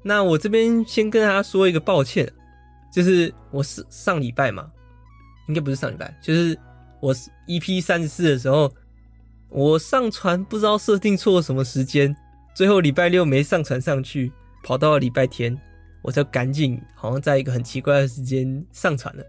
[0.02, 2.28] 那我这边先跟大家说一个抱歉，
[2.92, 4.68] 就是我是上礼拜嘛，
[5.46, 6.58] 应该不是上礼拜，就是
[7.00, 7.14] 我
[7.46, 8.72] EP 三十四的时候，
[9.48, 12.14] 我上传不知道设定错了什么时间，
[12.56, 14.32] 最后礼拜六没上传上去，
[14.64, 15.56] 跑到了礼拜天，
[16.02, 19.24] 我才赶紧好像在一个很奇怪的时间上传了，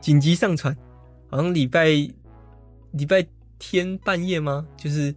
[0.00, 0.72] 紧急上传，
[1.28, 1.86] 好像礼拜
[2.92, 3.26] 礼拜
[3.58, 4.64] 天半夜吗？
[4.76, 5.12] 就是。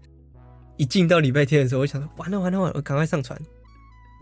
[0.78, 3.40] 一进到礼拜天的时候，我想说完了完了完了，我赶快上传。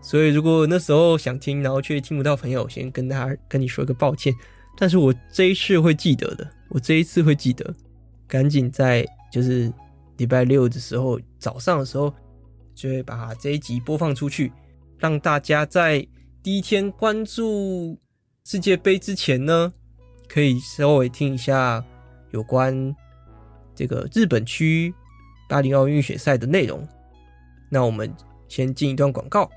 [0.01, 4.33] 所以如果那时候想听，然后却听不到朋友，先跟他跟你说个抱歉。
[4.77, 7.75] 但是我这一次会记得的，我这一次会记得，
[8.27, 9.71] 赶紧在就是
[10.17, 12.13] 礼拜六的时候早上的时候，
[12.73, 14.51] 就会把这一集播放出去，
[14.97, 16.07] 让大家在
[16.41, 17.99] 第一天关注
[18.45, 19.73] 世界杯之前呢，
[20.29, 21.83] 可以稍微听一下
[22.31, 22.95] 有关
[23.75, 24.93] 这个日本区。
[25.49, 26.87] 巴黎奥运预选赛的内容，
[27.71, 28.13] 那我们
[28.47, 29.49] 先进一段广告。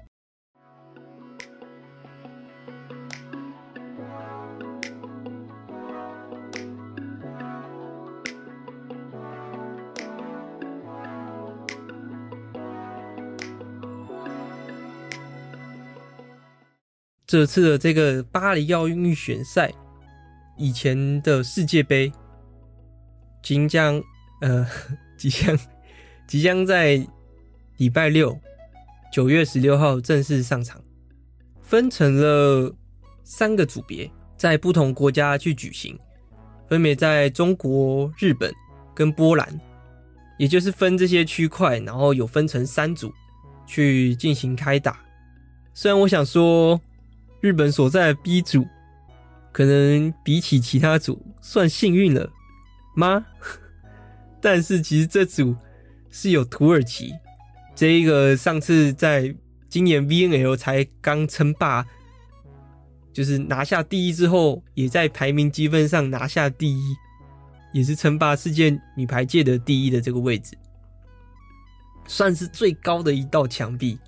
[17.33, 19.73] 这次的这个巴黎奥运预选赛，
[20.59, 22.13] 以前的世界杯，
[23.43, 24.03] 即将
[24.43, 24.67] 呃，
[25.17, 25.59] 即将
[26.29, 27.03] 即将在
[27.79, 28.39] 礼拜六
[29.11, 30.79] 九月十六号正式上场，
[31.63, 32.71] 分成了
[33.25, 35.99] 三个组别，在不同国家去举行，
[36.69, 38.53] 分别在中国、日本
[38.95, 39.59] 跟波兰，
[40.37, 43.11] 也就是分这些区块，然后有分成三组
[43.67, 45.01] 去进行开打。
[45.73, 46.79] 虽然我想说，
[47.43, 48.67] 日本所在的 B 组
[49.53, 52.31] 可能比起其他组算幸运了
[52.97, 53.27] 吗？
[54.41, 55.55] 但是其实这组
[56.09, 57.13] 是有土耳其
[57.75, 59.35] 这一个上次在
[59.69, 61.85] 今年 VNL 才刚称霸，
[63.13, 66.95] 就是拿下第一之后，也在排名积分上拿下第一，
[67.73, 70.57] 也是称霸世界女排界的第一的这个位置，
[72.07, 73.99] 算是最高的一道墙壁。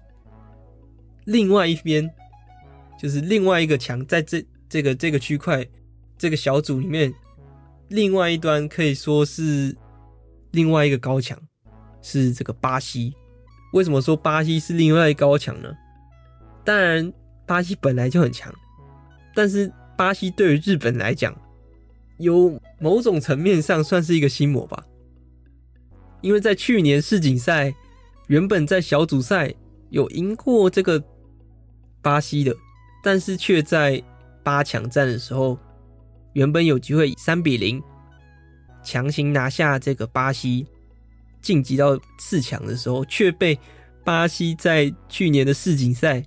[1.24, 2.08] 另外一边，
[3.04, 5.62] 就是另外一个墙，在这这个这个区块
[6.16, 7.12] 这个小组里面，
[7.88, 9.76] 另外一端可以说是
[10.52, 11.38] 另外一个高墙，
[12.00, 13.12] 是这个巴西。
[13.74, 15.70] 为什么说巴西是另外一个高墙呢？
[16.64, 17.12] 当然，
[17.44, 18.50] 巴西本来就很强，
[19.34, 21.38] 但是巴西对于日本来讲，
[22.16, 24.82] 有某种层面上算是一个心魔吧。
[26.22, 27.74] 因为在去年世锦赛，
[28.28, 29.54] 原本在小组赛
[29.90, 31.04] 有赢过这个。
[32.00, 32.54] 巴西的，
[33.04, 34.02] 但是却在
[34.42, 35.58] 八强战的时候，
[36.32, 37.80] 原本有机会三比零
[38.82, 40.66] 强行拿下这个巴西，
[41.42, 43.58] 晋级到四强的时候，却被
[44.02, 46.24] 巴西在去年的世锦赛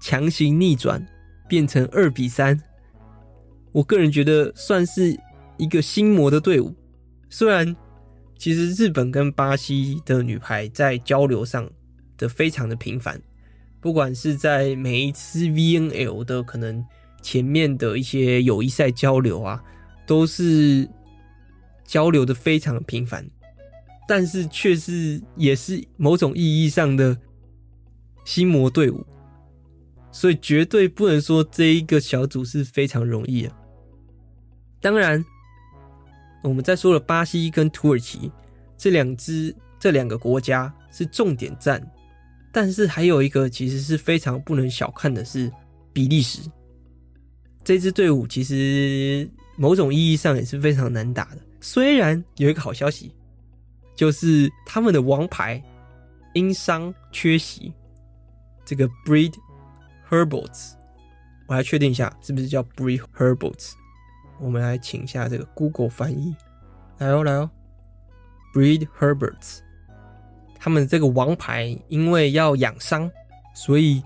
[0.00, 1.04] 强行逆转，
[1.48, 2.56] 变成二比三。
[3.72, 5.18] 我个人觉得算是
[5.56, 6.72] 一个心魔的队伍。
[7.28, 7.76] 虽然
[8.38, 11.68] 其实日本跟巴西的女排在交流上
[12.16, 13.20] 的非常的频繁。
[13.80, 16.84] 不管是在每一次 VNL 的可能
[17.22, 19.62] 前面的一些友谊赛交流啊，
[20.06, 20.88] 都是
[21.84, 23.26] 交流的非常频繁，
[24.06, 27.16] 但是却是也是某种意义上的
[28.24, 29.04] 心魔队伍，
[30.12, 33.52] 所以绝对不能说这一个小组是非常容易的。
[34.80, 35.24] 当然，
[36.42, 38.30] 我们在说了巴西跟土耳其
[38.76, 41.82] 这两支这两个国家是重点战。
[42.52, 45.50] 但是还有一个其实是非常不能小看的，是
[45.92, 46.40] 比利时
[47.62, 51.38] 这支队伍，其实某种意义上也是非常难打的。
[51.60, 53.14] 虽然有一个好消息，
[53.94, 55.62] 就是他们的王牌
[56.34, 57.72] 因伤缺席，
[58.64, 59.34] 这个 Breed
[60.08, 60.72] Herbolz，
[61.46, 63.72] 我来确定一下是不是叫 Breed Herbolz。
[64.40, 66.34] 我们来请一下这个 Google 翻译，
[66.98, 67.50] 来哦来哦
[68.54, 69.60] ，Breed Herbolz。
[70.62, 73.10] 他们这个王牌因为要养伤，
[73.54, 74.02] 所以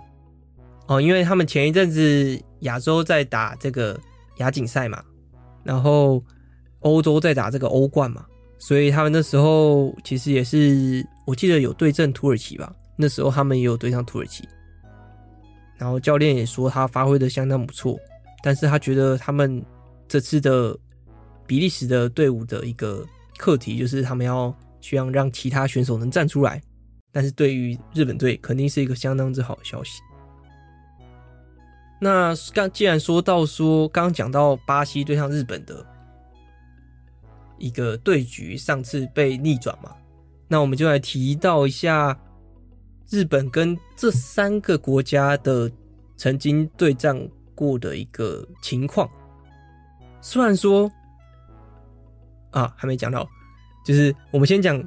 [0.86, 4.00] 哦，因为他们前一阵子亚洲在打这个
[4.36, 5.02] 亚锦赛嘛，
[5.64, 6.22] 然后
[6.80, 8.24] 欧洲在打这个欧冠嘛，
[8.57, 14.48] 所以他们那时候其实也是我记得有对阵土耳其吧，那时候他们也有对上土耳其，
[15.76, 17.98] 然后教练也说他发挥的相当不错，
[18.44, 19.61] 但是他觉得他们
[20.07, 20.78] 这次的
[21.48, 23.05] 比利时的队伍的一个
[23.38, 24.57] 课题就是他们要。
[24.85, 26.61] 希望让其他选手能站出来，
[27.11, 30.03] 但是对于日本队肯定是一个相当之好的消息。
[31.99, 35.82] 那刚既然说到说刚刚讲到巴西对上日本的
[37.57, 39.97] 一个对局，上次被逆转嘛，
[40.49, 42.14] 那我们就来提到一下
[43.09, 45.72] 日本跟这三个国家的
[46.18, 47.18] 曾经对战
[47.55, 49.09] 过的一个情况。
[50.20, 50.93] 虽然说
[52.51, 53.26] 啊，还没讲到。
[53.85, 54.82] 就是我们先讲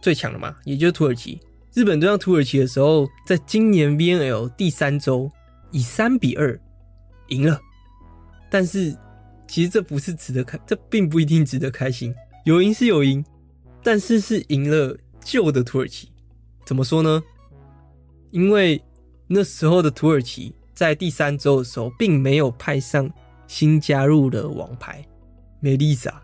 [0.00, 1.38] 最强的嘛，也就是土耳其。
[1.74, 5.30] 日本对上土耳其的时候，在今年 VNL 第三周
[5.70, 6.58] 以三比二
[7.28, 7.60] 赢了。
[8.50, 8.96] 但是
[9.46, 12.14] 其实这不是值得开，这并不一定值得开心。
[12.44, 13.22] 有赢是有赢，
[13.82, 16.10] 但是是赢了旧的土耳其。
[16.64, 17.22] 怎么说呢？
[18.30, 18.82] 因为
[19.26, 23.08] 那时候的土耳其在第三周的时候，并没有派上
[23.46, 25.04] 新加入的王牌
[25.60, 26.20] 梅丽莎，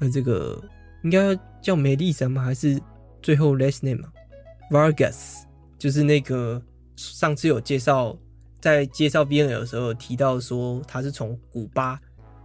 [0.00, 0.62] 那这个。
[1.06, 2.42] 应该叫梅丽莎吗？
[2.42, 2.82] 还是
[3.22, 4.12] 最后 last name 吗
[4.72, 5.44] ？Vargas
[5.78, 6.60] 就是那个
[6.96, 8.18] 上次有介绍，
[8.60, 12.00] 在介绍 VNL 的时候提到说他是从古巴，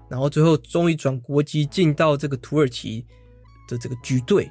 [0.07, 3.03] 然后最后终于转国籍进到这个土耳其
[3.68, 4.47] 的这个局队。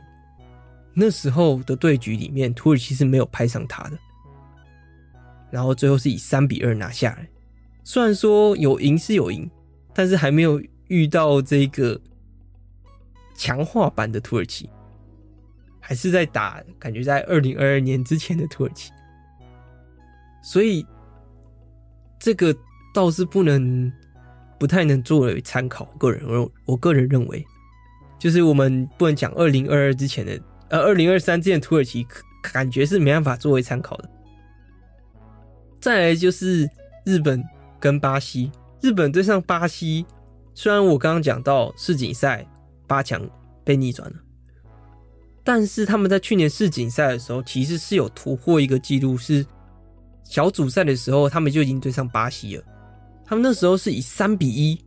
[0.92, 3.98] 那时候的对局里面，土耳其是没有派上他的，
[5.52, 7.30] 然后最后是以三比二拿下来。
[7.84, 9.48] 虽然说有赢是有赢，
[9.94, 12.00] 但是还没有遇到这个。
[13.40, 14.68] 强化版的土耳其，
[15.80, 18.92] 还是在打，感觉在二零二二年之前的土耳其，
[20.42, 20.86] 所以
[22.18, 22.54] 这个
[22.92, 23.90] 倒是不能，
[24.58, 25.86] 不太能作为参考。
[25.98, 27.42] 个人我我个人认为，
[28.18, 30.38] 就是我们不能讲二零二二之前的，
[30.68, 32.06] 呃，二零二三之前土耳其
[32.42, 34.10] 感觉是没办法作为参考的。
[35.80, 36.68] 再来就是
[37.06, 37.42] 日本
[37.80, 40.04] 跟巴西，日本对上巴西，
[40.52, 42.46] 虽然我刚刚讲到世锦赛
[42.90, 43.22] 八强
[43.62, 44.16] 被逆转了，
[45.44, 49.46] 但是他们在去年世锦赛的时候，其实是有突破一个记录，是
[50.24, 52.64] 小组赛的时候他们就已经对上巴西了。
[53.24, 54.84] 他们那时候是以三比一，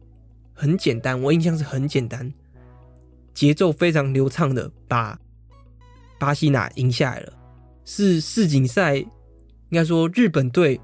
[0.53, 2.29] 很简单，我印象是很简单，
[3.33, 5.17] 节奏非常流畅的把
[6.19, 7.31] 巴西拿赢下来了，
[7.85, 9.07] 是世锦赛应
[9.71, 10.77] 该说日本队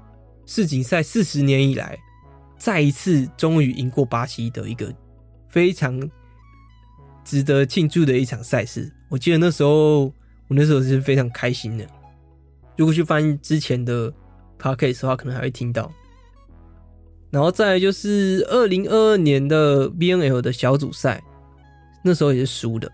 [0.46, 1.98] 世锦赛四十年以来
[2.56, 4.90] 再一次终于赢过巴西的一个
[5.50, 6.00] 非常
[7.30, 8.90] 值得庆祝的一场赛事。
[9.08, 10.12] 我记得那时候我
[10.48, 11.86] 那时候是非常开心的，
[12.76, 14.12] 如果去翻之前的
[14.58, 15.88] podcast 的话，可能还会听到。
[17.30, 21.22] 然后再来就是二零二二年的 VNL 的小组赛，
[22.02, 22.90] 那时候也是输的，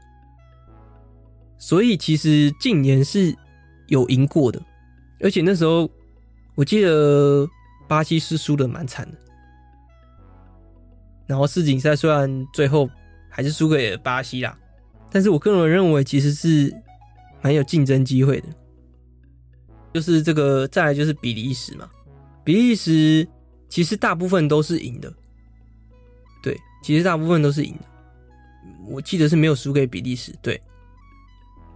[1.57, 3.35] 所以其实近年是
[3.87, 4.61] 有赢过的，
[5.21, 5.91] 而且那时候
[6.55, 7.49] 我记得
[7.89, 9.17] 巴西是输的蛮惨的。
[11.27, 12.87] 然后世锦赛虽然最后
[13.37, 14.59] 还是输给巴西啦，
[15.11, 16.75] 但是我个人认为其实是
[17.43, 18.49] 蛮有竞争机会的。
[19.93, 21.87] 就是这个再来就是比利时嘛，
[22.43, 23.29] 比利时。
[23.69, 25.13] 其实大部分都是赢的，
[26.41, 27.85] 对，其实大部分都是赢的。
[28.87, 30.59] 我记得是没有输给比利时，对。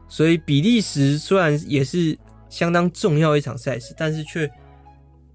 [0.09, 2.17] 所以比利时虽然也是
[2.49, 4.49] 相当重要一场赛事，但是却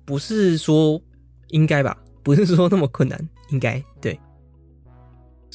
[0.06, 1.00] 不是说
[1.50, 4.18] 应该吧，不是说那么困难，应该对。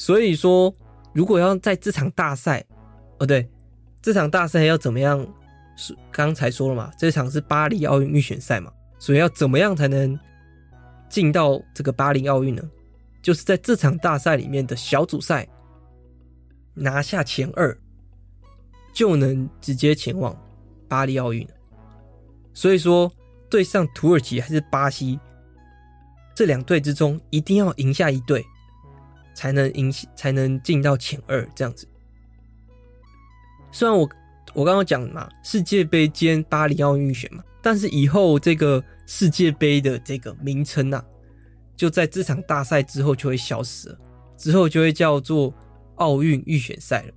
[0.01, 0.73] 所以说，
[1.13, 2.65] 如果要在这场大赛，
[3.19, 3.47] 哦对，
[4.01, 5.23] 这场大赛要怎么样？
[5.75, 10.19] 是刚才说了嘛，这场是巴黎奥运预选赛嘛，所以要怎么样才能？
[11.07, 12.63] 进到这个巴黎奥运呢，
[13.21, 15.47] 就是在这场大赛里面的小组赛
[16.73, 17.77] 拿下前二，
[18.91, 20.35] 就能直接前往
[20.87, 21.47] 巴黎奥运。
[22.55, 23.11] 所以说，
[23.51, 25.19] 对上土耳其还是巴西
[26.33, 28.43] 这两队之中，一定要赢下一队，
[29.33, 31.87] 才能引起，才能进到前二这样子。
[33.71, 34.09] 虽然我
[34.53, 38.83] 我刚刚讲嘛，世界杯兼巴黎奥运预选嘛，但是以后这个。
[39.07, 41.03] 世界杯的这个名称呐，
[41.75, 43.99] 就在这场大赛之后就会消失了，
[44.37, 45.53] 之后就会叫做
[45.95, 47.13] 奥运预选赛了。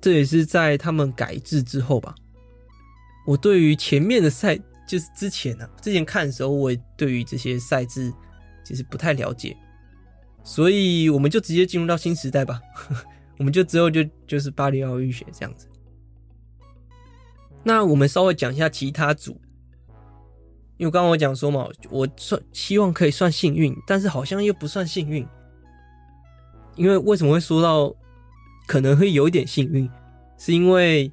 [0.00, 2.14] 这也是在他们改制之后吧。
[3.26, 4.56] 我对于前面的赛，
[4.88, 8.10] 就是之前啊，之前看的时候，我也对于这些赛制
[8.64, 9.54] 其实不太了解，
[10.46, 12.60] 所以我们就直接进入到新时代吧。
[13.36, 15.66] 我们就之后就就是巴黎奥运选这样子。
[17.64, 19.38] 那我们稍微讲一下其他组。
[20.76, 25.26] 因为刚刚我讲说嘛，我算希望可以算幸运，但是好像又不算幸运。
[26.76, 27.92] 因为为什么会说到
[28.68, 29.90] 可能会有一点幸运，
[30.38, 31.10] 是因为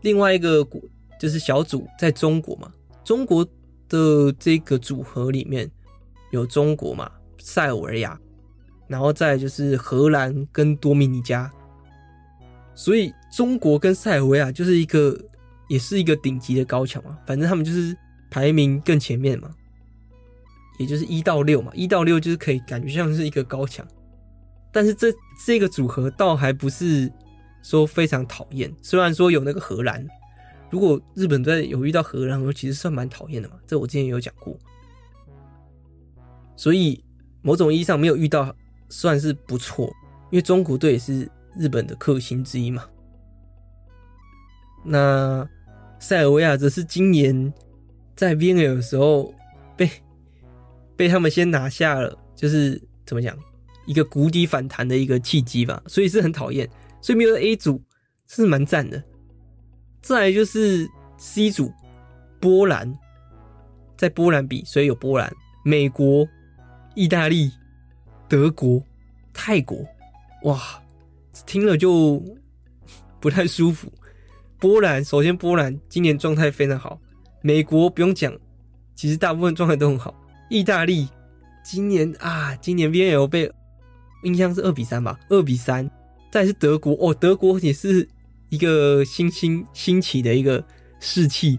[0.00, 0.80] 另外一个国
[1.20, 2.72] 就是小组在中国嘛，
[3.04, 3.44] 中国
[3.88, 5.70] 的这个组合里面
[6.30, 8.18] 有中国嘛，塞尔维亚，
[8.90, 11.50] 然后再就是荷兰跟多米尼加，
[12.74, 15.18] 所以中国跟塞尔维亚就是一个
[15.70, 17.96] 也是一个顶级的高墙嘛，反正他们就是。
[18.32, 19.52] 排名更前面嘛，
[20.78, 23.84] 也就是一到六嘛，一到六就是可以感觉像是一个高墙，
[24.70, 25.12] 但是这
[25.44, 27.10] 这个组合倒还不是
[27.60, 30.06] 说非常讨厌，虽然说有那个荷兰，
[30.70, 34.56] 如果日本队有遇到荷兰，我其实算蛮讨厌的嘛，这我之前也有讲过，
[36.54, 37.02] 所以
[37.42, 38.54] 某种意义上没有遇到
[38.90, 39.86] 算是不错，
[40.30, 41.26] 因为中国队也是
[41.56, 42.84] 日本的克星之一嘛，
[44.84, 45.48] 那
[45.98, 47.50] 塞尔维亚则是今年。
[48.16, 49.34] 在 VNL 的时候
[49.74, 49.90] 被
[50.94, 53.34] 被他们先拿下了，就是怎么讲
[53.86, 56.68] 一个谷底反弹的一个契机吧，所以是很讨厌。
[57.00, 57.82] 所以没有 A 组
[58.26, 59.02] 是蛮赞的。
[60.02, 60.86] 再来就是
[61.16, 61.72] C 组，
[62.38, 62.94] 波兰
[63.96, 65.34] 在波兰比，所以有波兰、
[65.64, 66.28] 美国、
[66.94, 67.50] 意大利、
[68.30, 68.80] 德国、
[69.34, 69.84] 泰国，
[70.44, 70.80] 哇，
[71.44, 72.22] 听了就
[73.18, 73.92] 不太舒服。
[74.56, 76.96] 波兰首先波兰今年状态非常好。
[77.42, 78.32] 美国不用讲，
[78.94, 80.14] 其实大部分状态都很好。
[80.48, 81.08] 意大利
[81.64, 83.50] 今年啊，今年 VNL 被
[84.22, 85.90] 印象是二比三吧，二比三。
[86.30, 88.08] 再是德国哦，德国也是
[88.48, 90.64] 一个新兴兴起的一个
[91.00, 91.58] 士气，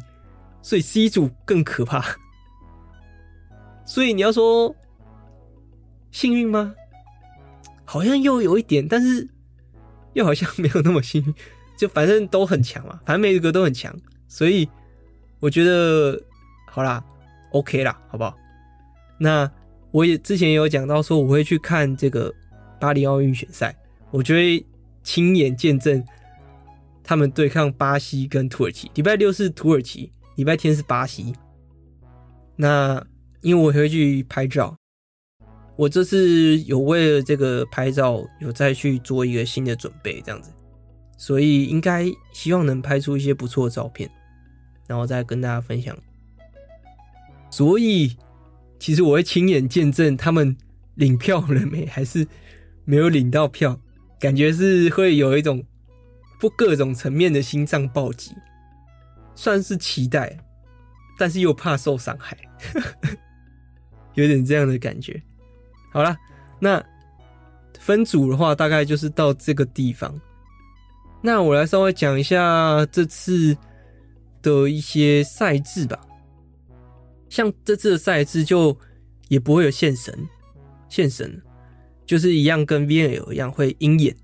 [0.61, 2.01] 所以 C 组更可怕。
[3.85, 4.73] 所以你要说
[6.11, 6.73] 幸运吗？
[7.85, 9.27] 好像又有一点，但是
[10.13, 11.33] 又好像没有那么幸运。
[11.77, 13.95] 就反正都很强嘛，反正每一个都很强，
[14.27, 14.69] 所以。
[15.39, 16.21] 我觉得
[16.67, 17.03] 好啦
[17.51, 18.37] ，OK 啦，好不好？
[19.17, 19.51] 那
[19.89, 22.31] 我也之前也有讲到说，我会去看这个
[22.79, 23.75] 巴黎奥运选赛，
[24.11, 24.63] 我就会
[25.01, 26.05] 亲眼见证
[27.03, 28.91] 他们对抗巴西跟土耳其。
[28.93, 31.33] 礼拜六是土耳其，礼拜天是巴西。
[32.55, 33.03] 那
[33.41, 34.77] 因为我会去拍照，
[35.81, 40.51] 我这次有为了这个拍照有再去做一个新的准备，这样子，
[41.17, 44.07] 所以应该希望能拍出一些不错的照片，
[44.85, 45.97] 然后再跟大家分享。
[47.49, 48.15] 所以，
[48.77, 50.55] 其实我会亲眼见证他们
[50.93, 52.27] 领票了没，还是
[52.85, 53.81] 没有领到票，
[54.19, 55.65] 感觉是会有一种
[56.39, 58.35] 不各种层面的心脏暴击，
[59.33, 60.37] 算是期待，
[61.17, 62.37] 但是又怕受伤害。
[64.13, 65.19] 有点这样的感觉。
[65.91, 66.17] 好啦，
[66.59, 66.83] 那
[67.79, 70.19] 分组的话，大概就是到这个地方。
[71.21, 73.55] 那我来稍微讲一下这次
[74.41, 75.99] 的一些赛制吧。
[77.29, 78.75] 像这次的赛制就
[79.27, 80.27] 也不会有现神，
[80.89, 81.41] 现神
[82.05, 84.15] 就是一样跟 VNL 一样会鹰眼，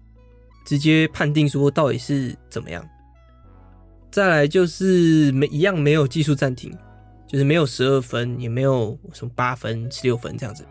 [0.65, 2.88] 直接判定说到底是怎么样。
[4.09, 6.76] 再来就是没一样没有技术暂停。
[7.28, 10.65] 就是没有十二分，也没有什么八分、十六分这样子，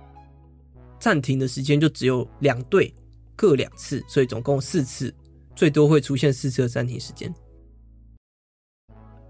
[0.98, 2.92] 暂停的时间就只有两队
[3.34, 5.14] 各两次，所以总共四次，
[5.54, 7.32] 最多会出现四次的暂停时间。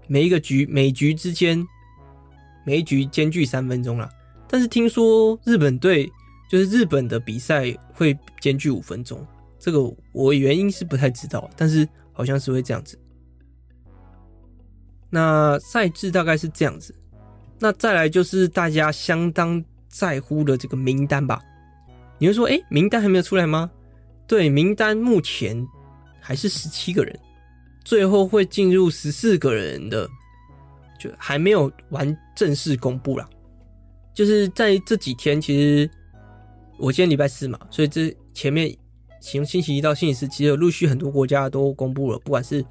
[0.07, 1.65] 每一个局每局之间，
[2.65, 4.09] 每一局间距三分钟啦。
[4.47, 6.09] 但是听说日本队
[6.49, 9.25] 就是日本的比赛会间距五分钟，
[9.59, 9.79] 这个
[10.13, 12.97] 我原因是不太知道，但是好像是会这样子。
[15.09, 16.95] 那赛制大概是这样子。
[17.59, 21.41] 那再来就是大家相当在乎的这个名单吧。
[22.17, 23.69] 你会说，诶，名单还没有出来吗？
[24.27, 25.65] 对，名单目前
[26.19, 27.17] 还是十七个人，
[27.83, 30.09] 最后会进入十四个人的，
[30.99, 33.27] 就还没有完正式公布啦。
[34.13, 35.89] 就是在这几天，其实
[36.77, 38.75] 我今天礼拜四嘛，所以这前面
[39.21, 42.65] 从星期一到星期四，其实有陆续很多国家都公布了，不管是。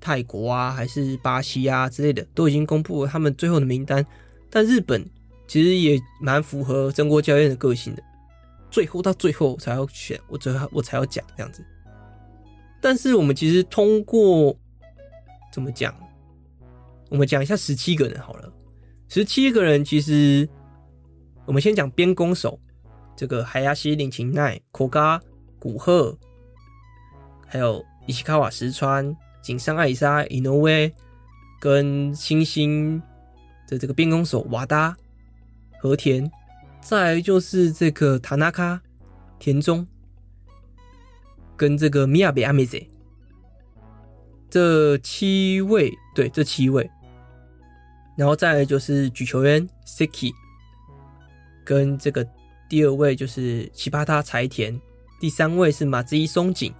[0.00, 4.06] 泰国啊，还是巴西啊之类的，都已经公布了他们最后的名单。
[4.48, 5.04] 但日本
[5.48, 8.02] 其实也蛮符合曾国教练的个性的，
[8.70, 11.64] 最后到最后才要选，我最后我才要讲这样子。
[12.80, 14.56] 但是我们其实通过
[15.52, 15.94] 怎么讲？
[17.10, 18.52] 我们讲一下十七个人好了。
[19.08, 20.48] 十七个人其实，
[21.46, 22.60] 我们先讲边攻手，
[23.16, 25.20] 这个海亚西林琴奈、口嘎、
[25.58, 26.16] 古贺，
[27.46, 29.16] 还有伊西卡瓦石川。
[29.40, 30.92] 井上爱里沙、伊诺威
[31.58, 33.00] 跟星星
[33.66, 34.94] 的这个边攻手瓦达
[35.80, 36.30] 和田，
[36.88, 38.80] 再来就是这个塔纳卡
[39.38, 39.86] 田中
[41.54, 42.78] 跟这个米亚贝阿美泽，
[44.48, 46.90] 这七位，对，这七位，
[48.16, 50.32] 然后再来就是举球员 Seki
[51.62, 52.26] 跟这个
[52.70, 54.80] 第二位就是奇巴塔柴田，
[55.20, 56.74] 第三位是马兹伊松井，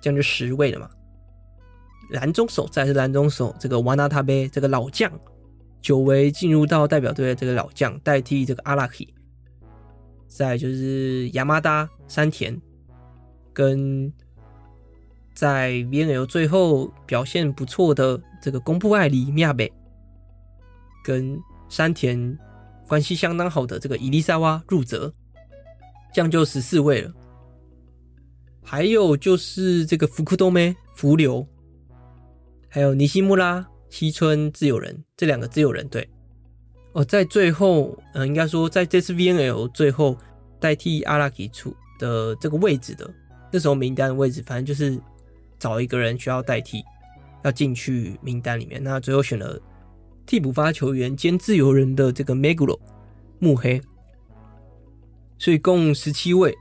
[0.00, 0.90] 这样就十位了嘛。
[2.10, 5.08] 蓝中手，再是蓝中手，这个瓦纳塔贝这个老将，
[5.80, 9.14] 久违进入到代表队的这个老将，代替这个阿拉希。
[10.26, 12.60] 再就是亚麻达山田，
[13.52, 14.12] 跟
[15.34, 19.72] 在 VNL 最后表现不错的这个宫部爱里米亚贝，
[21.02, 22.38] 跟山田
[22.86, 25.12] 关系相当好的这个伊丽莎娃入泽，
[26.12, 27.12] 这样就十四位了。
[28.62, 31.46] 还有就是这个福库多梅福流。
[32.68, 36.08] 还有尼西穆拉、西村自由人这两个自由人对
[36.92, 40.16] 哦，在最后，嗯、应该说在这次 VNL 最后
[40.58, 43.08] 代替阿拉基处的这个位置的
[43.52, 45.00] 那时候名单的位置，反正就是
[45.58, 46.82] 找一个人需要代替，
[47.44, 48.82] 要进去名单里面。
[48.82, 49.60] 那最后选了
[50.26, 52.78] 替补发球员兼自由人的这个 Meguro
[53.38, 53.80] 目黑，
[55.38, 56.56] 所以共十七位。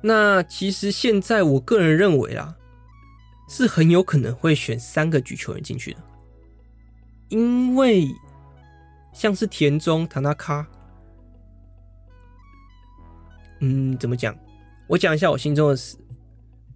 [0.00, 2.56] 那其实现在我个人认为啊。
[3.56, 6.00] 是很有可能会选三个举球员进去的，
[7.28, 8.08] 因为
[9.12, 10.66] 像是田中、唐纳卡，
[13.60, 14.36] 嗯，怎么讲？
[14.88, 15.80] 我讲一下我心中的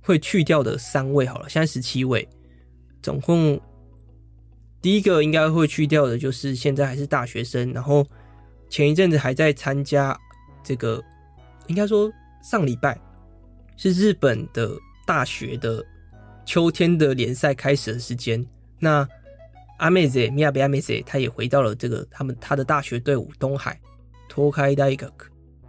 [0.01, 2.29] 会去掉的三位好了，现在十七位，
[3.03, 3.61] 总共
[4.81, 8.07] 第一个应该会去掉的就是现在还是大学生，然后
[8.71, 10.17] 前一阵子还在参加
[10.63, 11.03] 这个，
[11.67, 12.09] 应该说
[12.41, 12.97] 上礼拜
[13.77, 14.71] 是日本的
[15.05, 15.85] 大学的。
[16.49, 18.43] 秋天的联赛开始的时间，
[18.79, 19.07] 那
[19.77, 23.79] 阿妹子米亚贝阿妹子，他也回到了这个他们他的大学队伍东海
[24.31, 24.97] 托开大学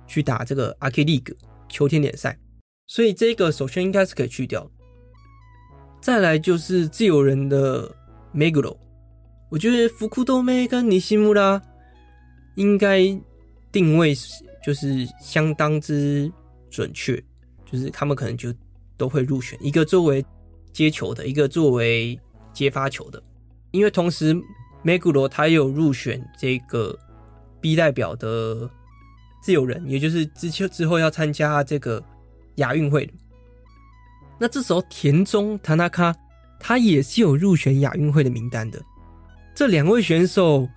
[0.07, 1.35] 去打这个阿 K League
[1.67, 2.39] 秋天联赛，
[2.87, 4.71] 所以这个首先应该是可以去掉。
[5.99, 7.93] 再来就是自由人的
[8.33, 8.77] Meguro，
[9.49, 11.61] 我觉得福库多梅跟尼西穆拉
[12.55, 13.01] 应该
[13.69, 14.15] 定位
[14.63, 16.31] 就是相当之
[16.69, 17.21] 准确，
[17.69, 18.53] 就是他们可能就
[18.95, 20.25] 都会入选，一个作为
[20.71, 22.19] 接球的，一个作为
[22.53, 23.21] 接发球的。
[23.71, 24.35] 因为同时，
[24.81, 26.97] 梅古罗他有入选这个
[27.61, 28.69] B 代表的
[29.41, 32.03] 自由人，也就是之后之后要参加这个
[32.55, 33.09] 亚运会。
[34.39, 36.15] 那这时候田中田中
[36.59, 38.81] 他也是有入选亚运会的名单的。
[39.53, 40.67] 这两位选手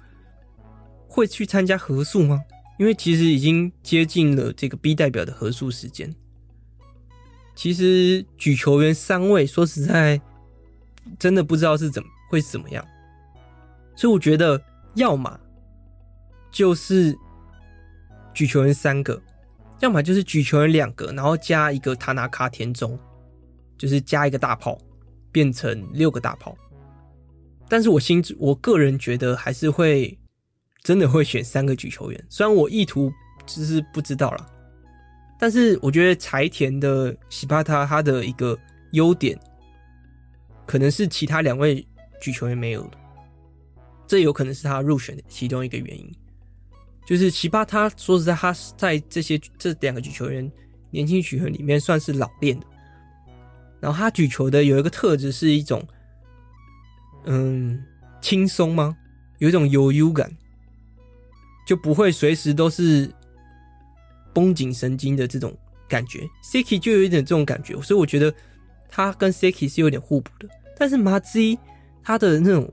[1.06, 2.42] 会去参加合宿吗？
[2.78, 6.12] 因为其实已经接近了这个 B 代表的合宿时间。
[7.62, 10.20] 其实举球员三位，说实在，
[11.16, 12.08] 真的不知道是怎么。
[12.28, 12.84] 会怎么样？
[13.94, 14.60] 所以我觉得，
[14.94, 15.38] 要么
[16.50, 17.16] 就是
[18.34, 19.22] 举球员三个，
[19.78, 22.98] 要么就是举球员两个，然后加一个塔纳卡田中，
[23.78, 24.76] 就是加一个大炮，
[25.30, 26.56] 变成六个大炮。
[27.68, 30.18] 但是我心我个人觉得还是会
[30.82, 33.12] 真的会选三个举球员，虽然我意图
[33.46, 34.46] 只是不知道啦，
[35.42, 38.56] 但是我觉得柴田的喜巴塔他的一个
[38.92, 39.36] 优点，
[40.64, 41.84] 可能是其他两位。
[42.20, 42.96] 举球员没有的，
[44.06, 46.08] 这有可能是他入选的其中一个原因。
[47.04, 50.48] 就是奇巴，他说实在，他在这些这两个举球员
[50.92, 52.66] 年轻举球员里面算是老练的。
[53.80, 55.84] 然后他举球的有一个特质是一种，
[57.24, 57.84] 嗯，
[58.20, 58.96] 轻松吗？
[59.38, 60.30] 有一种悠悠感，
[61.66, 63.12] 就不会随时都是
[64.32, 65.56] 绷紧神经的这种
[65.88, 66.28] 感觉。
[66.44, 68.32] Seki 就有一点这种感觉，所以我觉得
[68.88, 70.48] 他跟 Seki 是有点互补的。
[70.78, 71.38] 但是麻子
[72.02, 72.72] 他的那种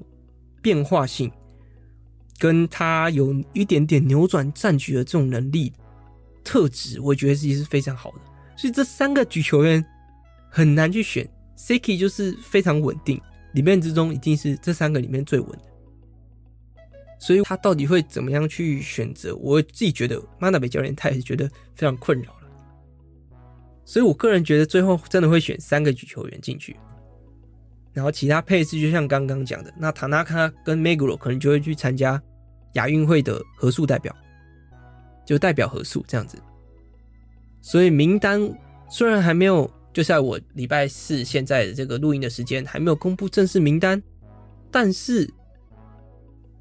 [0.61, 1.31] 变化性，
[2.37, 5.71] 跟他有一点点扭转战局的这种能力
[6.43, 8.17] 特质，我觉得其实是非常好的。
[8.55, 9.85] 所以这三个举球员
[10.49, 13.21] 很难去选，Seki 就是非常稳定，
[13.53, 15.68] 里面之中一定是这三个里面最稳的。
[17.19, 19.35] 所以他到底会怎么样去选择？
[19.35, 22.39] 我自己觉得，马纳贝教练他也是觉得非常困扰了。
[23.85, 26.75] 所以我个人觉得，最后真的会选三个举球员进去。
[27.91, 32.21] 然后其他配置就像刚刚讲的，那塔纳卡跟梅古罗可能就会去参加
[32.73, 34.15] 亚运会的合宿代表，
[35.25, 36.37] 就代表合宿这样子。
[37.61, 38.39] 所以名单
[38.89, 44.01] 虽然还没有，就在我礼拜四现在的这个录音的时间还没有公布正式名单，
[44.71, 45.29] 但是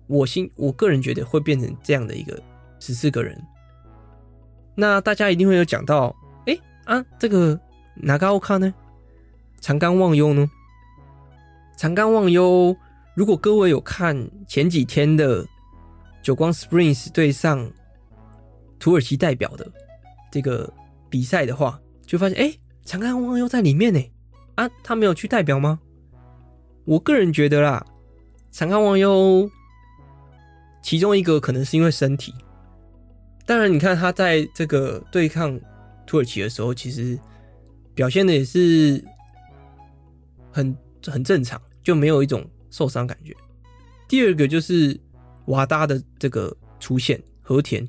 [0.09, 2.43] 我心我个人觉得会变成这样的一个
[2.81, 3.41] 十四个人。
[4.75, 6.15] 那大家一定会有讲到，
[6.47, 7.59] 哎啊，这个
[7.95, 8.73] 哪个奥卡呢？
[9.61, 10.49] 长冈望悠呢？
[11.77, 12.77] 长冈望悠，
[13.15, 15.47] 如果各位有看前几天的
[16.23, 17.71] 久光 Springs 对上
[18.79, 19.71] 土耳其代表的
[20.31, 20.73] 这个
[21.11, 22.55] 比赛的话，就发现哎，
[22.85, 24.01] 长冈望悠在里面呢。
[24.55, 25.79] 啊，他没有去代表吗？
[26.85, 27.85] 我个人觉得啦，
[28.51, 29.49] 长冈望悠
[30.83, 32.35] 其中一个可能是因为身体。
[33.47, 35.59] 当然，你看他在这个对抗
[36.07, 37.19] 土耳其的时候，其实
[37.95, 39.05] 表现的也是
[40.51, 40.77] 很
[41.07, 41.61] 很正常。
[41.81, 43.35] 就没有一种受伤感觉。
[44.07, 45.01] 第二个就是
[45.47, 47.83] 瓦达的这个出现，和田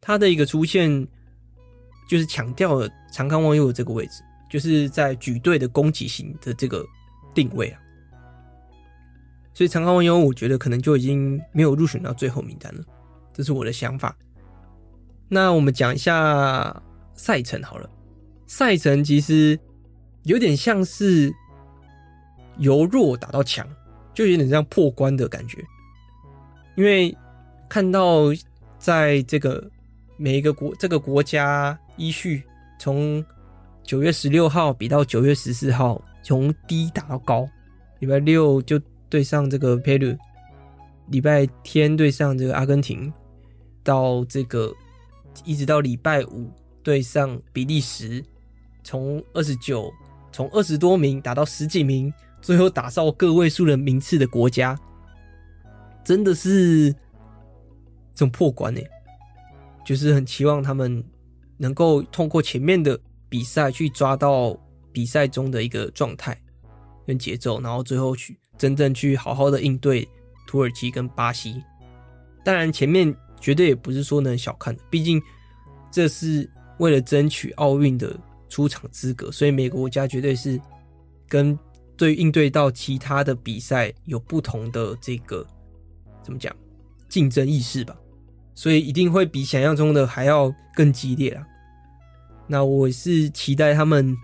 [0.00, 0.90] 他的一个出现，
[2.08, 4.20] 就是强调了长冈望悠的这个位置，
[4.50, 6.84] 就是在举队的攻击型的这个
[7.34, 7.80] 定位啊。
[9.56, 12.84] 所以长冈望悠，我觉得可能就已经没有入选到最后名单了，
[13.32, 14.14] 这是我的想法。
[15.28, 16.82] 那我们讲一下
[17.14, 17.88] 赛程好了，
[18.46, 19.58] 赛程其实
[20.24, 21.34] 有点像是。
[22.58, 23.68] 由弱打到强，
[24.14, 25.62] 就有点像破关的感觉。
[26.74, 27.14] 因为
[27.68, 28.32] 看到
[28.78, 29.62] 在这个
[30.16, 32.42] 每一个国这个国家依序
[32.78, 33.22] 从
[33.82, 37.46] 九月十六号比到九月十四号，从低打到高。
[37.98, 40.16] 礼拜六就对上这个佩鲁，
[41.08, 43.12] 礼拜天对上这个阿根廷，
[43.82, 44.72] 到这个
[45.44, 46.50] 一直到礼拜五
[46.82, 48.24] 对上比利时，
[48.82, 49.92] 从二十九
[50.32, 52.12] 从二十多名打到十几名。
[52.42, 54.78] 最后打造个位数的名次的国家，
[56.04, 58.80] 真的是这种破关呢，
[59.84, 61.02] 就是很期望他们
[61.56, 62.96] 能够通过前面的
[63.28, 64.56] 比赛去抓到
[64.92, 66.40] 比赛中的一个状态
[67.04, 70.08] 跟节奏，然后最后去真正去好好的应对
[70.46, 71.62] 土耳其跟巴西。
[72.44, 75.20] 当然，前面绝对也不是说能小看的，毕竟
[75.90, 76.48] 这是
[76.78, 80.60] 为了争取奥运的出场资格，所以每个国家绝对是
[81.28, 81.58] 跟。
[81.98, 85.42] 对应对到其他的比赛有不同的这个
[86.22, 86.54] 怎么讲
[87.08, 87.96] 竞争意识吧，
[88.54, 91.42] 所以一定会比想象中的还要更激烈啊。
[92.46, 94.14] 那我是期待他们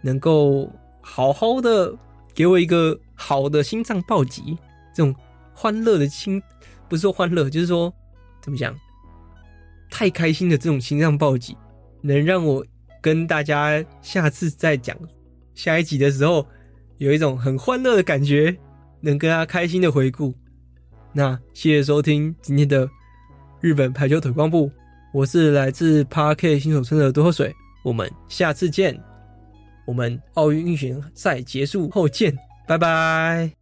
[0.00, 0.68] 能够
[1.00, 1.96] 好好的
[2.34, 4.56] 给我一个好的心脏暴击，
[4.94, 5.14] 这种
[5.54, 6.42] 欢乐的心，
[6.88, 7.92] 不是说欢乐，就是说
[8.40, 8.74] 怎么讲，
[9.90, 11.56] 太开心的这种心脏暴击，
[12.00, 12.64] 能让我
[13.00, 14.96] 跟大家下次再讲
[15.54, 16.46] 下一集的时候，
[16.98, 18.56] 有一种很欢乐的感觉，
[19.00, 20.34] 能跟大家开心的回顾。
[21.12, 22.88] 那谢谢收听今天的
[23.60, 24.70] 日本排球腿光部，
[25.12, 27.54] 我是来自 Park 新手村的多喝水，
[27.84, 28.98] 我们下次见，
[29.84, 33.61] 我们奥运预选赛结束后见，拜拜。